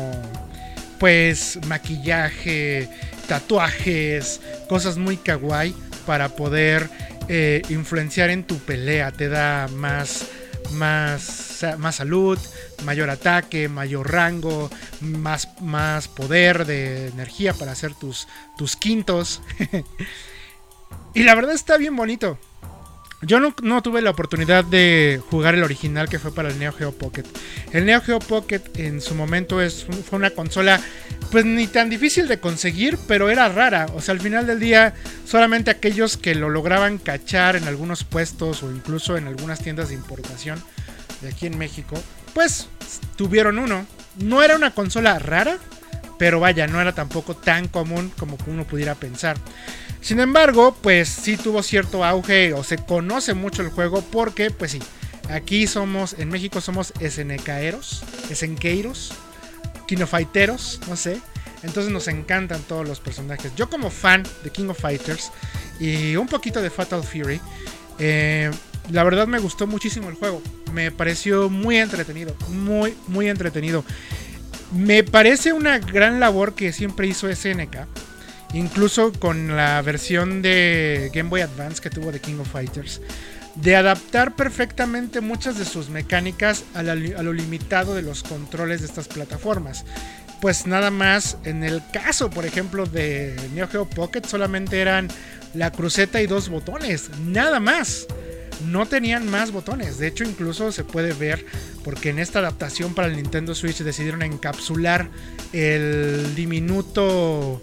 [0.99, 2.91] pues, maquillaje,
[3.27, 5.75] tatuajes, cosas muy kawaii
[6.07, 6.91] para poder
[7.29, 9.13] eh, influenciar en tu pelea.
[9.13, 10.27] Te da más,
[10.73, 12.39] más, más salud,
[12.83, 14.71] mayor ataque, mayor rango,
[15.01, 19.43] más, más poder de energía para hacer tus, tus quintos.
[21.15, 22.39] Y la verdad está bien bonito.
[23.25, 26.91] Yo no, tuve la oportunidad de jugar el original que fue para el Neo Geo
[26.91, 27.23] Pocket.
[27.73, 30.81] El Neo Geo Pocket en su momento es, fue una consola
[31.31, 33.87] pues ni tan difícil de conseguir, pero era rara.
[33.95, 38.65] O sea, al final del día solamente aquellos que lo lograban cachar en algunos puestos
[38.65, 40.61] o incluso en algunas tiendas de importación
[41.21, 41.95] de aquí en México,
[42.35, 42.69] pues
[43.17, 43.87] tuvieron uno.
[44.17, 45.59] No era una consola rara,
[46.19, 49.37] pero vaya, no era tampoco tan común como uno pudiera pensar.
[50.01, 54.73] Sin embargo, pues sí tuvo cierto auge o se conoce mucho el juego porque, pues
[54.73, 54.81] sí,
[55.31, 59.13] aquí somos, en México somos SNKeros, SNKeros,
[59.87, 61.21] Kinofighteros, no sé.
[61.63, 63.53] Entonces nos encantan todos los personajes.
[63.55, 65.31] Yo como fan de King of Fighters
[65.79, 67.41] y un poquito de Fatal Fury,
[68.01, 68.51] eh,
[68.91, 70.43] la verdad me gustó muchísimo el juego.
[70.73, 73.85] Me pareció muy entretenido, muy, muy entretenido.
[74.73, 77.87] Me parece una gran labor que siempre hizo SNK
[78.53, 83.01] incluso con la versión de Game Boy Advance que tuvo de King of Fighters,
[83.55, 89.09] de adaptar perfectamente muchas de sus mecánicas a, lo limitado de los controles de estas
[89.09, 89.85] plataformas.
[90.41, 95.09] Pues nada más, en el caso, por ejemplo, de Neo Geo Pocket, solamente eran
[95.55, 98.07] la cruceta y dos botones, nada más.
[98.67, 99.99] No tenían más botones.
[99.99, 101.45] De hecho, incluso se puede ver
[101.85, 105.09] porque en esta adaptación para el Nintendo Switch decidieron encapsular
[105.53, 107.61] el diminuto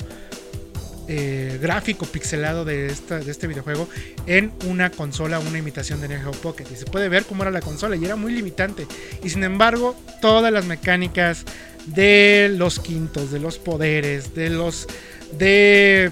[1.11, 3.89] eh, gráfico pixelado de, este videojuego
[4.27, 6.65] en una consola, una imitación de Neo Pocket.
[6.71, 8.85] Y se puede ver cómo era la consola y era muy limitante.
[9.23, 11.45] Y sin embargo, todas las mecánicas
[11.87, 14.87] de los quintos, de los poderes, de los.
[15.31, 16.11] de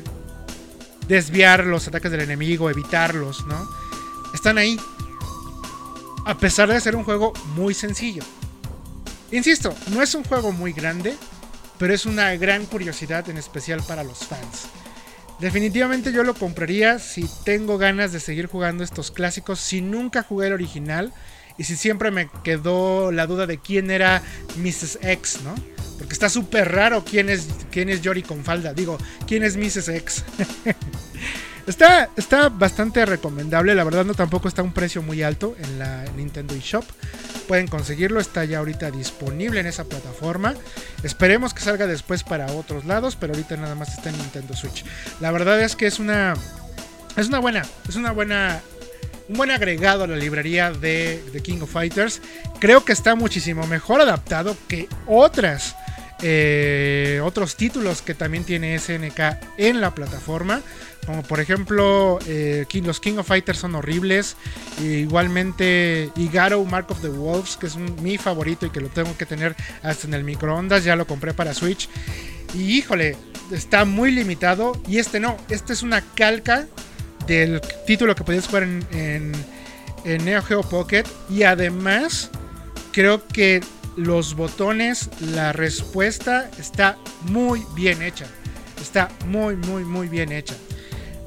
[1.08, 3.70] desviar los ataques del enemigo, evitarlos, ¿no?
[4.38, 4.80] Están ahí.
[6.24, 8.22] A pesar de ser un juego muy sencillo.
[9.32, 11.16] Insisto, no es un juego muy grande,
[11.80, 14.68] pero es una gran curiosidad en especial para los fans.
[15.40, 20.48] Definitivamente yo lo compraría si tengo ganas de seguir jugando estos clásicos, si nunca jugué
[20.48, 21.12] el original
[21.58, 24.22] y si siempre me quedó la duda de quién era
[24.56, 25.00] Mrs.
[25.02, 25.56] X, ¿no?
[25.98, 28.76] Porque está súper raro quién es, quién es Yori con falda.
[28.76, 29.90] Digo, quién es Mrs.
[29.90, 30.24] X.
[31.68, 35.80] está, está bastante recomendable, la verdad no tampoco está a un precio muy alto en
[35.80, 36.86] la Nintendo eShop
[37.48, 40.54] pueden conseguirlo, está ya ahorita disponible en esa plataforma.
[41.02, 44.86] Esperemos que salga después para otros lados, pero ahorita nada más está en Nintendo Switch.
[45.20, 46.36] La verdad es que es una
[47.16, 48.62] es una buena, es una buena
[49.30, 52.22] un buen agregado a la librería de, de King of Fighters.
[52.60, 55.76] Creo que está muchísimo mejor adaptado que otras
[56.24, 59.20] eh, otros títulos que también tiene SNK
[59.58, 60.62] en la plataforma.
[61.06, 64.36] Como por ejemplo, eh, los King of Fighters son horribles.
[64.82, 69.26] igualmente, Igaro Mark of the Wolves, que es mi favorito y que lo tengo que
[69.26, 70.84] tener hasta en el microondas.
[70.84, 71.90] Ya lo compré para Switch.
[72.54, 73.16] Y híjole,
[73.52, 74.74] está muy limitado.
[74.88, 76.68] Y este no, este es una calca
[77.26, 79.34] del título que podías jugar en
[80.04, 81.04] Neo Geo Pocket.
[81.30, 82.30] Y además,
[82.92, 83.62] creo que
[83.98, 88.28] los botones, la respuesta está muy bien hecha.
[88.80, 90.56] Está muy, muy, muy bien hecha.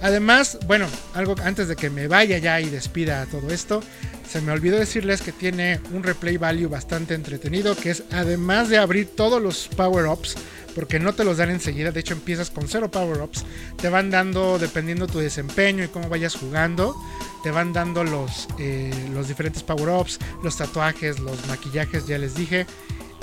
[0.03, 3.83] Además, bueno, algo antes de que me vaya ya y despida todo esto,
[4.29, 8.79] se me olvidó decirles que tiene un replay value bastante entretenido, que es además de
[8.79, 10.37] abrir todos los power-ups,
[10.75, 13.45] porque no te los dan enseguida, de hecho empiezas con cero power-ups,
[13.77, 16.95] te van dando, dependiendo tu desempeño y cómo vayas jugando,
[17.43, 22.67] te van dando los, eh, los diferentes power-ups, los tatuajes, los maquillajes, ya les dije.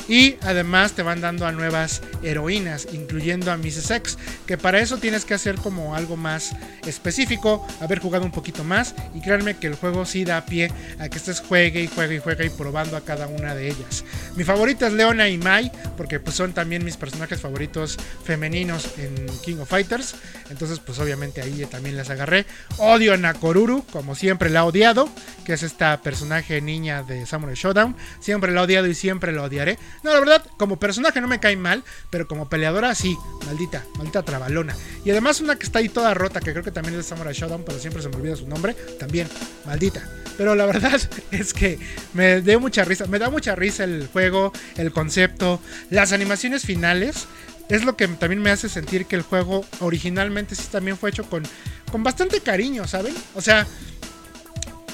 [0.07, 3.91] Y además te van dando a nuevas heroínas, incluyendo a Mrs.
[3.91, 8.63] X, que para eso tienes que hacer como algo más específico, haber jugado un poquito
[8.63, 8.95] más.
[9.13, 12.19] Y créanme que el juego sí da pie a que estés juegue y juegue y
[12.19, 14.05] juegue y probando a cada una de ellas.
[14.35, 19.27] Mi favorita es Leona y Mai, porque pues son también mis personajes favoritos femeninos en
[19.43, 20.15] King of Fighters.
[20.49, 22.45] Entonces pues obviamente ahí también las agarré.
[22.77, 25.09] Odio a Nakoruru, como siempre la he odiado,
[25.45, 27.95] que es esta personaje niña de Samurai Showdown.
[28.19, 29.77] Siempre la he odiado y siempre la odiaré.
[30.03, 34.23] No, la verdad, como personaje no me cae mal, pero como peleadora sí, maldita, maldita
[34.23, 34.75] trabalona.
[35.03, 37.33] Y además una que está ahí toda rota, que creo que también es de Samurai
[37.33, 39.27] Showdown, pero siempre se me olvida su nombre, también,
[39.65, 40.07] maldita.
[40.37, 40.99] Pero la verdad
[41.31, 41.79] es que
[42.13, 45.59] me da mucha risa, me da mucha risa el juego, el concepto,
[45.89, 47.27] las animaciones finales.
[47.69, 51.29] Es lo que también me hace sentir que el juego originalmente sí también fue hecho
[51.29, 51.43] con,
[51.91, 53.13] con bastante cariño, ¿saben?
[53.35, 53.67] O sea,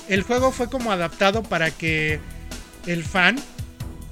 [0.09, 2.19] el juego fue como adaptado para que
[2.87, 3.39] el fan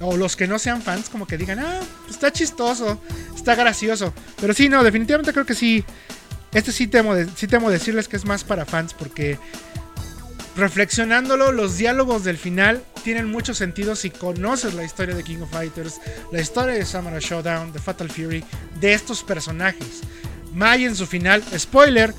[0.02, 1.80] o los que no sean fans como que digan, ah,
[2.10, 3.02] está chistoso,
[3.36, 4.14] está gracioso.
[4.40, 5.84] Pero sí, no, definitivamente creo que sí.
[6.54, 9.40] Este sí temo, de, sí decirles que es más para fans porque
[10.58, 15.52] reflexionándolo, los diálogos del final tienen mucho sentido si conoces la historia de King of
[15.52, 18.44] Fighters, la historia de Samurai Showdown, de Fatal Fury,
[18.80, 20.02] de estos personajes.
[20.54, 22.14] Mai en su final, spoiler,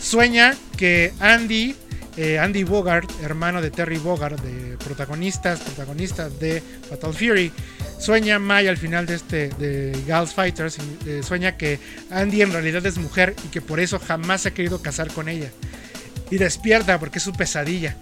[0.00, 1.76] sueña que Andy
[2.18, 5.60] eh, Andy Bogart, hermano de Terry Bogart, de protagonistas,
[6.40, 6.60] de
[6.90, 7.52] Fatal Fury,
[8.00, 11.78] sueña Mai al final de este de Gals Fighters, eh, sueña que
[12.10, 15.28] Andy en realidad es mujer y que por eso jamás se ha querido casar con
[15.28, 15.52] ella.
[16.28, 17.96] Y despierta porque es su pesadilla.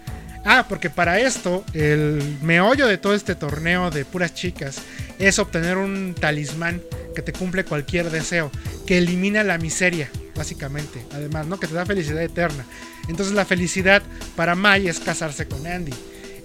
[0.48, 4.76] Ah, porque para esto el meollo de todo este torneo de puras chicas
[5.18, 6.80] es obtener un talismán
[7.16, 8.52] que te cumple cualquier deseo,
[8.86, 11.04] que elimina la miseria, básicamente.
[11.12, 11.58] Además, ¿no?
[11.58, 12.64] Que te da felicidad eterna.
[13.08, 14.04] Entonces la felicidad
[14.36, 15.92] para Mai es casarse con Andy.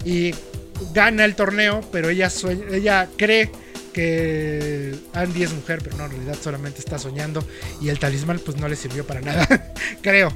[0.04, 0.34] Y
[0.96, 2.32] gana el torneo, pero ella,
[2.72, 3.52] ella cree
[3.92, 7.46] que Andy es mujer, pero no, en realidad solamente está soñando.
[7.82, 10.32] Y el talismán pues no le sirvió para nada, creo.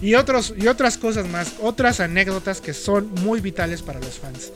[0.00, 4.52] Y, otros, y otras cosas más, otras anécdotas que son muy vitales para los fans.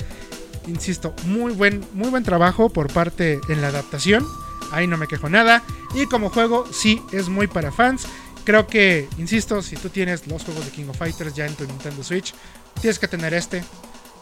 [0.66, 4.26] Insisto, muy buen, muy buen trabajo por parte en la adaptación.
[4.72, 5.62] Ahí no me quejo nada.
[5.94, 8.06] Y como juego, sí, es muy para fans.
[8.44, 11.64] Creo que, insisto, si tú tienes los juegos de King of Fighters ya en tu
[11.64, 12.34] Nintendo Switch,
[12.80, 13.62] tienes que tener este.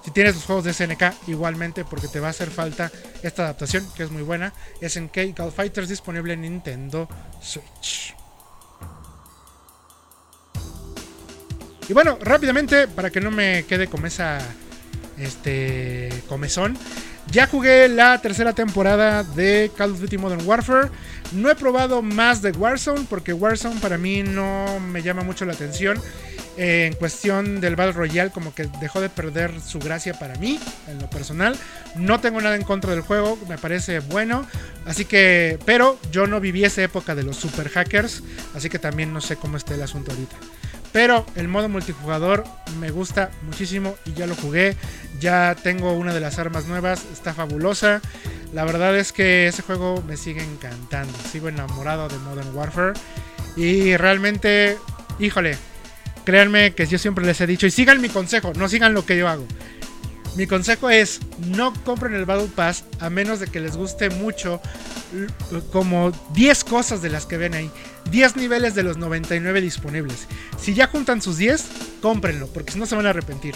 [0.07, 2.93] Si tienes los juegos de SNK, igualmente, porque te va a hacer falta
[3.25, 4.53] esta adaptación, que es muy buena.
[4.81, 7.09] SNK Call Fighters disponible en Nintendo
[7.43, 8.15] Switch.
[11.89, 14.39] Y bueno, rápidamente, para que no me quede con esa
[15.19, 16.79] este comezón.
[17.33, 20.89] Ya jugué la tercera temporada de Call of Duty Modern Warfare.
[21.33, 25.55] No he probado más de Warzone porque Warzone para mí no me llama mucho la
[25.55, 26.01] atención.
[26.57, 30.99] En cuestión del Battle Royale como que dejó de perder su gracia para mí, en
[30.99, 31.57] lo personal.
[31.95, 34.47] No tengo nada en contra del juego, me parece bueno.
[34.87, 38.23] Así que, pero yo no viví esa época de los super hackers,
[38.55, 40.37] así que también no sé cómo está el asunto ahorita.
[40.93, 42.45] Pero el modo multijugador
[42.81, 44.77] me gusta muchísimo y ya lo jugué.
[45.20, 48.01] Ya tengo una de las armas nuevas, está fabulosa.
[48.55, 51.12] La verdad es que ese juego me sigue encantando.
[51.31, 52.95] Sigo enamorado de Modern Warfare.
[53.57, 54.78] Y realmente,
[55.19, 55.59] híjole,
[56.27, 59.16] créanme que yo siempre les he dicho, y sigan mi consejo, no sigan lo que
[59.16, 59.47] yo hago.
[60.36, 64.61] Mi consejo es, no compren el Battle Pass a menos de que les guste mucho
[65.73, 67.70] como 10 cosas de las que ven ahí.
[68.11, 70.27] 10 niveles de los 99 disponibles.
[70.61, 71.65] Si ya juntan sus 10,
[72.03, 73.55] cómprenlo, porque si no se van a arrepentir.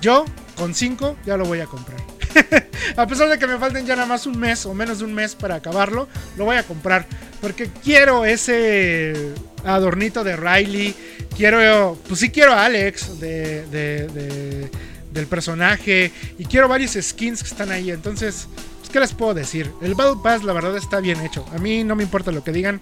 [0.00, 0.24] Yo,
[0.56, 2.00] con 5, ya lo voy a comprar.
[2.96, 5.14] a pesar de que me falten ya nada más un mes o menos de un
[5.14, 7.06] mes para acabarlo, lo voy a comprar.
[7.40, 9.32] Porque quiero ese
[9.64, 10.94] adornito de Riley.
[11.36, 14.70] Quiero, pues sí quiero a Alex de, de
[15.12, 17.90] del personaje y quiero varios skins que están ahí.
[17.90, 18.46] Entonces,
[18.78, 19.70] pues, ¿qué les puedo decir?
[19.82, 21.44] El Battle Pass, la verdad, está bien hecho.
[21.52, 22.80] A mí no me importa lo que digan.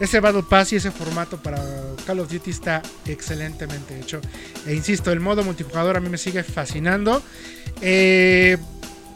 [0.00, 1.62] Ese Battle Pass y ese formato para
[2.04, 4.20] Call of Duty está excelentemente hecho.
[4.66, 7.22] E insisto, el modo multijugador a mí me sigue fascinando.
[7.80, 8.58] Eh,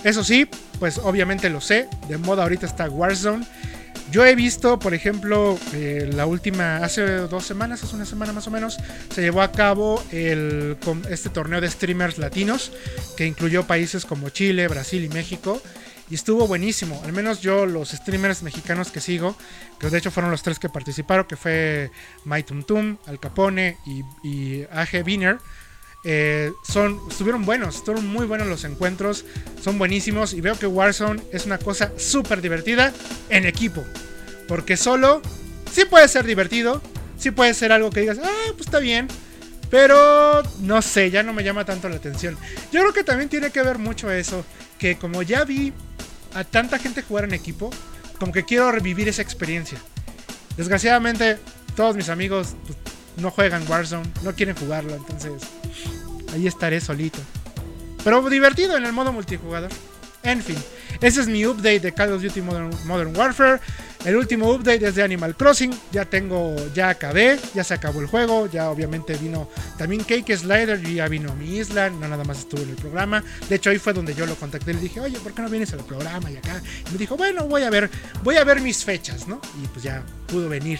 [0.05, 0.49] eso sí,
[0.79, 1.89] pues obviamente lo sé.
[2.09, 3.47] De moda ahorita está Warzone.
[4.11, 8.47] Yo he visto, por ejemplo, eh, la última, hace dos semanas, hace una semana más
[8.47, 8.79] o menos,
[9.15, 10.79] se llevó a cabo el,
[11.11, 12.73] este torneo de streamers latinos,
[13.19, 15.61] que incluyó países como Chile, Brasil y México.
[16.11, 17.03] Y estuvo buenísimo.
[17.05, 19.37] Al menos yo, los streamers mexicanos que sigo,
[19.79, 21.91] que de hecho fueron los tres que participaron, que fue
[22.25, 24.67] My Tum Al Capone y, y.
[26.05, 29.25] Eh, son, estuvieron buenos, estuvieron muy buenos los encuentros,
[29.61, 32.93] son buenísimos y veo que Warzone es una cosa súper divertida
[33.29, 33.85] en equipo.
[34.47, 35.21] Porque solo
[35.73, 36.81] sí puede ser divertido,
[37.19, 39.09] sí puede ser algo que digas, ah, pues está bien.
[39.71, 42.39] Pero no sé, ya no me llama tanto la atención.
[42.73, 44.45] Yo creo que también tiene que ver mucho eso,
[44.79, 45.75] que como ya vi
[46.35, 47.71] a tanta gente jugar en equipo,
[48.19, 49.79] como que quiero revivir esa experiencia.
[50.57, 51.39] Desgraciadamente,
[51.77, 52.79] todos mis amigos pues,
[53.19, 55.43] no juegan Warzone, no quieren jugarlo, entonces
[56.39, 57.19] ahí estaré solito.
[58.05, 59.71] Pero divertido en el modo multijugador.
[60.29, 60.59] En fin,
[61.01, 63.61] ese es mi update de Call of Duty Modern, Warfare.
[64.05, 65.75] El último update es de Animal Crossing.
[65.91, 68.47] Ya tengo, ya acabé, ya se acabó el juego.
[68.47, 69.49] Ya obviamente vino
[69.79, 70.83] también Cake Slider.
[70.83, 71.89] Ya vino a mi isla.
[71.89, 73.25] No nada más estuvo en el programa.
[73.49, 74.75] De hecho, ahí fue donde yo lo contacté.
[74.75, 76.31] Le dije, oye, ¿por qué no vienes al programa?
[76.31, 76.61] Y acá.
[76.87, 77.89] Y me dijo, bueno, voy a ver,
[78.23, 79.41] voy a ver mis fechas, ¿no?
[79.65, 80.79] Y pues ya pudo venir.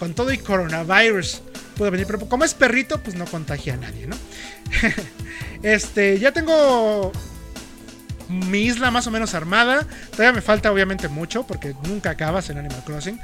[0.00, 1.40] Con todo y coronavirus
[1.76, 2.06] pudo venir.
[2.08, 4.16] Pero como es perrito, pues no contagia a nadie, ¿no?
[5.62, 7.12] este, ya tengo
[8.28, 9.86] mi isla más o menos armada.
[10.10, 13.18] Todavía me falta obviamente mucho porque nunca acabas en Animal Crossing.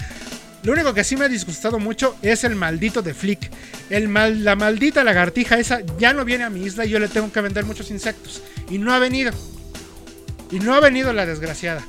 [0.65, 3.51] Lo único que sí me ha disgustado mucho es el maldito de Flick.
[3.91, 7.09] El mal, la maldita lagartija esa ya no viene a mi isla y yo le
[7.09, 8.43] tengo que vender muchos insectos.
[8.71, 9.33] Y no ha venido.
[10.51, 11.83] Y no ha venido la desgraciada.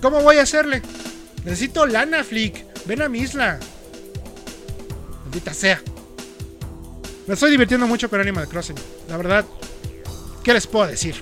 [0.00, 0.80] ¿Cómo voy a hacerle?
[1.44, 2.64] Necesito lana, Flick.
[2.86, 3.58] Ven a mi isla.
[5.24, 5.82] Maldita sea.
[7.26, 8.76] Me estoy divirtiendo mucho con Animal Crossing.
[9.08, 9.44] La verdad,
[10.44, 11.16] ¿qué les puedo decir?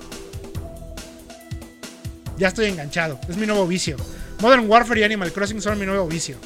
[2.36, 3.18] Ya estoy enganchado.
[3.28, 3.96] Es mi nuevo vicio.
[4.40, 6.36] Modern Warfare y Animal Crossing son mi nuevo vicio.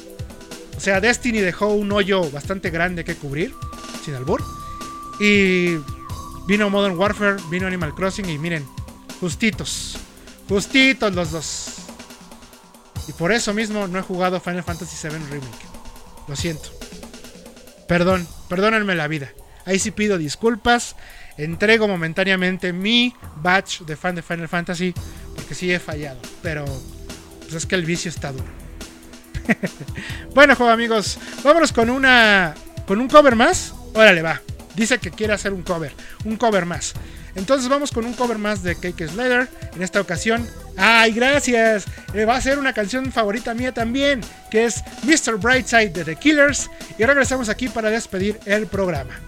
[0.77, 3.53] O sea, Destiny dejó un hoyo bastante grande que cubrir,
[4.05, 4.41] sin albur.
[5.19, 5.75] Y
[6.47, 8.65] vino Modern Warfare, vino Animal Crossing y miren,
[9.19, 9.97] justitos.
[10.47, 11.73] Justitos los dos.
[13.07, 15.65] Y por eso mismo no he jugado Final Fantasy VII Remake.
[16.27, 16.69] Lo siento.
[17.87, 19.31] Perdón, perdónenme la vida.
[19.65, 20.95] Ahí sí pido disculpas.
[21.37, 24.93] Entrego momentáneamente mi batch de fan de Final Fantasy.
[25.49, 26.19] Porque sí he fallado.
[26.43, 26.63] Pero
[27.41, 28.45] pues es que el vicio está duro.
[30.35, 31.17] bueno, juego amigos.
[31.43, 32.53] Vámonos con una.
[32.85, 33.73] Con un cover más.
[33.95, 34.39] Órale, va.
[34.75, 35.91] Dice que quiere hacer un cover.
[36.23, 36.93] Un cover más.
[37.33, 39.49] Entonces vamos con un cover más de Cake Slater.
[39.75, 40.47] En esta ocasión.
[40.77, 41.85] ¡Ay, gracias!
[42.13, 44.21] Eh, va a ser una canción favorita mía también.
[44.51, 45.37] Que es Mr.
[45.37, 46.69] Brightside de The Killers.
[46.99, 49.19] Y regresamos aquí para despedir el programa.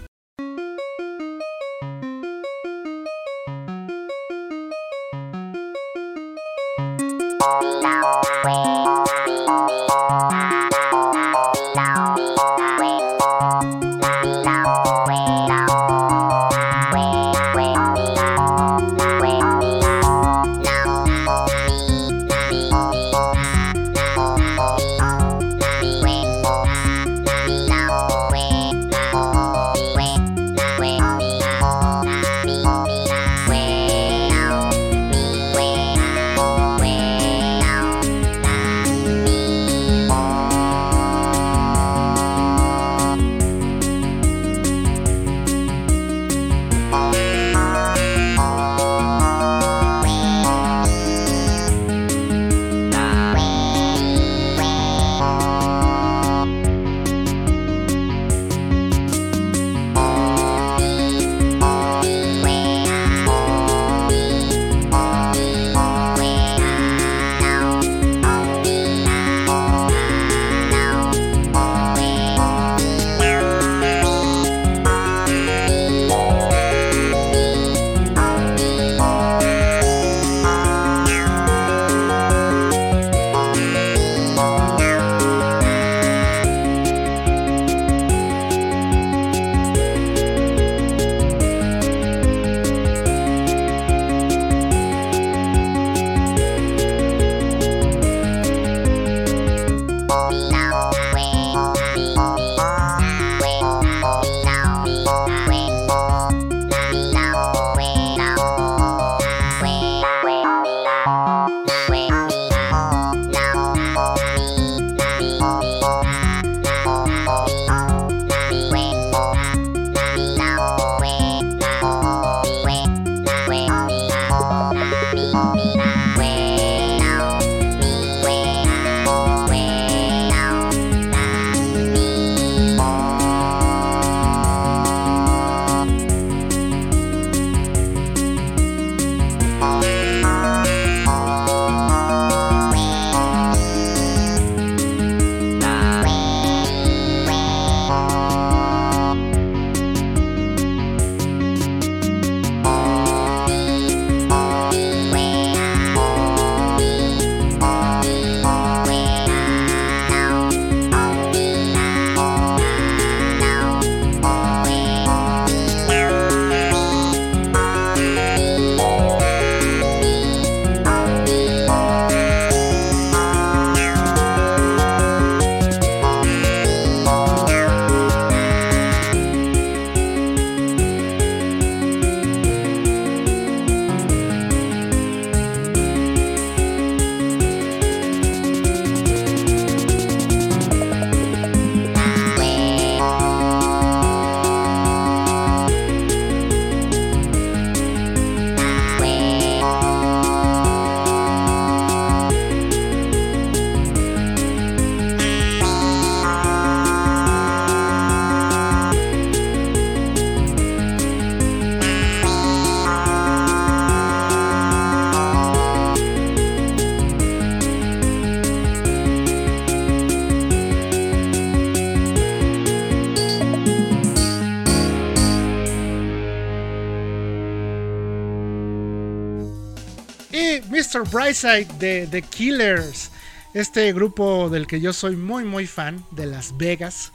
[231.32, 233.10] Brightside de The Killers,
[233.54, 237.14] este grupo del que yo soy muy muy fan, de Las Vegas.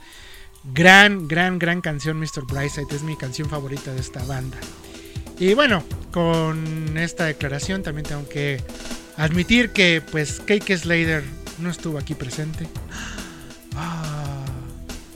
[0.73, 2.47] Gran, gran, gran canción Mr.
[2.47, 4.57] Brightside, es mi canción favorita de esta banda.
[5.37, 8.59] Y bueno, con esta declaración también tengo que
[9.17, 11.23] admitir que pues Cake Slater
[11.59, 12.67] no estuvo aquí presente.
[13.79, 14.43] Ah,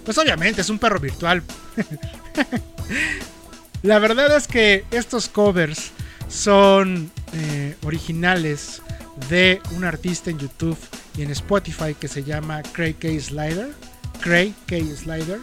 [0.06, 1.42] pues obviamente es un perro virtual.
[3.82, 5.92] La verdad es que estos covers
[6.32, 8.82] son eh, originales
[9.30, 10.78] de un artista en YouTube
[11.18, 13.08] y en Spotify que se llama Cray K.
[13.20, 13.70] Slider.
[14.22, 14.78] Cray K.
[14.96, 15.40] Slider,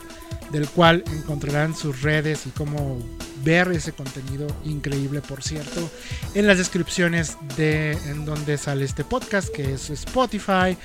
[0.52, 2.98] del cual encontrarán sus redes y cómo
[3.44, 5.90] ver ese contenido increíble, por cierto,
[6.34, 10.76] en las descripciones de en donde sale este podcast, que es Spotify,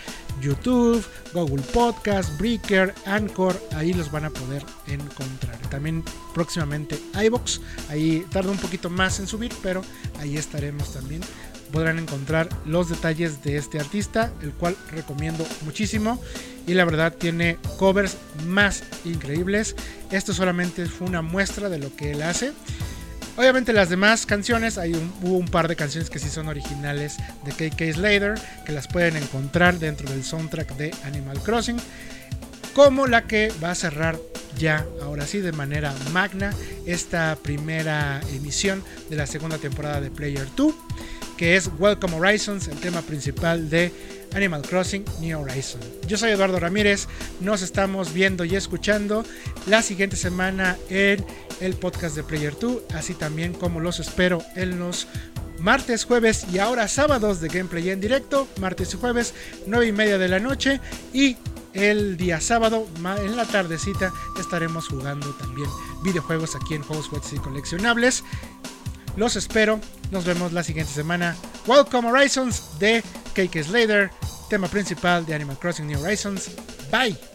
[0.41, 5.57] YouTube, Google Podcast, Breaker, Anchor, ahí los van a poder encontrar.
[5.69, 6.03] También
[6.33, 9.81] próximamente iBox, ahí tarda un poquito más en subir, pero
[10.19, 11.21] ahí estaremos también.
[11.73, 16.21] Podrán encontrar los detalles de este artista, el cual recomiendo muchísimo
[16.67, 19.75] y la verdad tiene covers más increíbles.
[20.11, 22.53] Esto solamente fue una muestra de lo que él hace.
[23.35, 27.17] Obviamente las demás canciones, hay un, hubo un par de canciones que sí son originales
[27.43, 28.35] de KK Slater,
[28.65, 31.77] que las pueden encontrar dentro del soundtrack de Animal Crossing,
[32.75, 34.19] como la que va a cerrar
[34.57, 36.53] ya, ahora sí, de manera magna,
[36.85, 40.73] esta primera emisión de la segunda temporada de Player 2,
[41.37, 43.91] que es Welcome Horizons, el tema principal de
[44.33, 45.81] Animal Crossing New Horizon.
[46.07, 47.07] Yo soy Eduardo Ramírez,
[47.39, 49.23] nos estamos viendo y escuchando
[49.67, 51.25] la siguiente semana en
[51.59, 55.07] el podcast de Player 2, así también como los espero en los
[55.59, 59.33] martes, jueves y ahora sábados de gameplay en directo, martes y jueves,
[59.67, 60.79] 9 y media de la noche
[61.13, 61.37] y
[61.73, 62.87] el día sábado
[63.17, 65.67] en la tardecita estaremos jugando también
[66.03, 68.23] videojuegos aquí en Juegos Juegos y Coleccionables.
[69.15, 69.79] Los espero,
[70.11, 71.35] nos vemos la siguiente semana.
[71.67, 73.03] Welcome Horizons de
[73.33, 74.09] Cake Slater,
[74.49, 76.49] tema principal de Animal Crossing New Horizons.
[76.91, 77.32] Bye.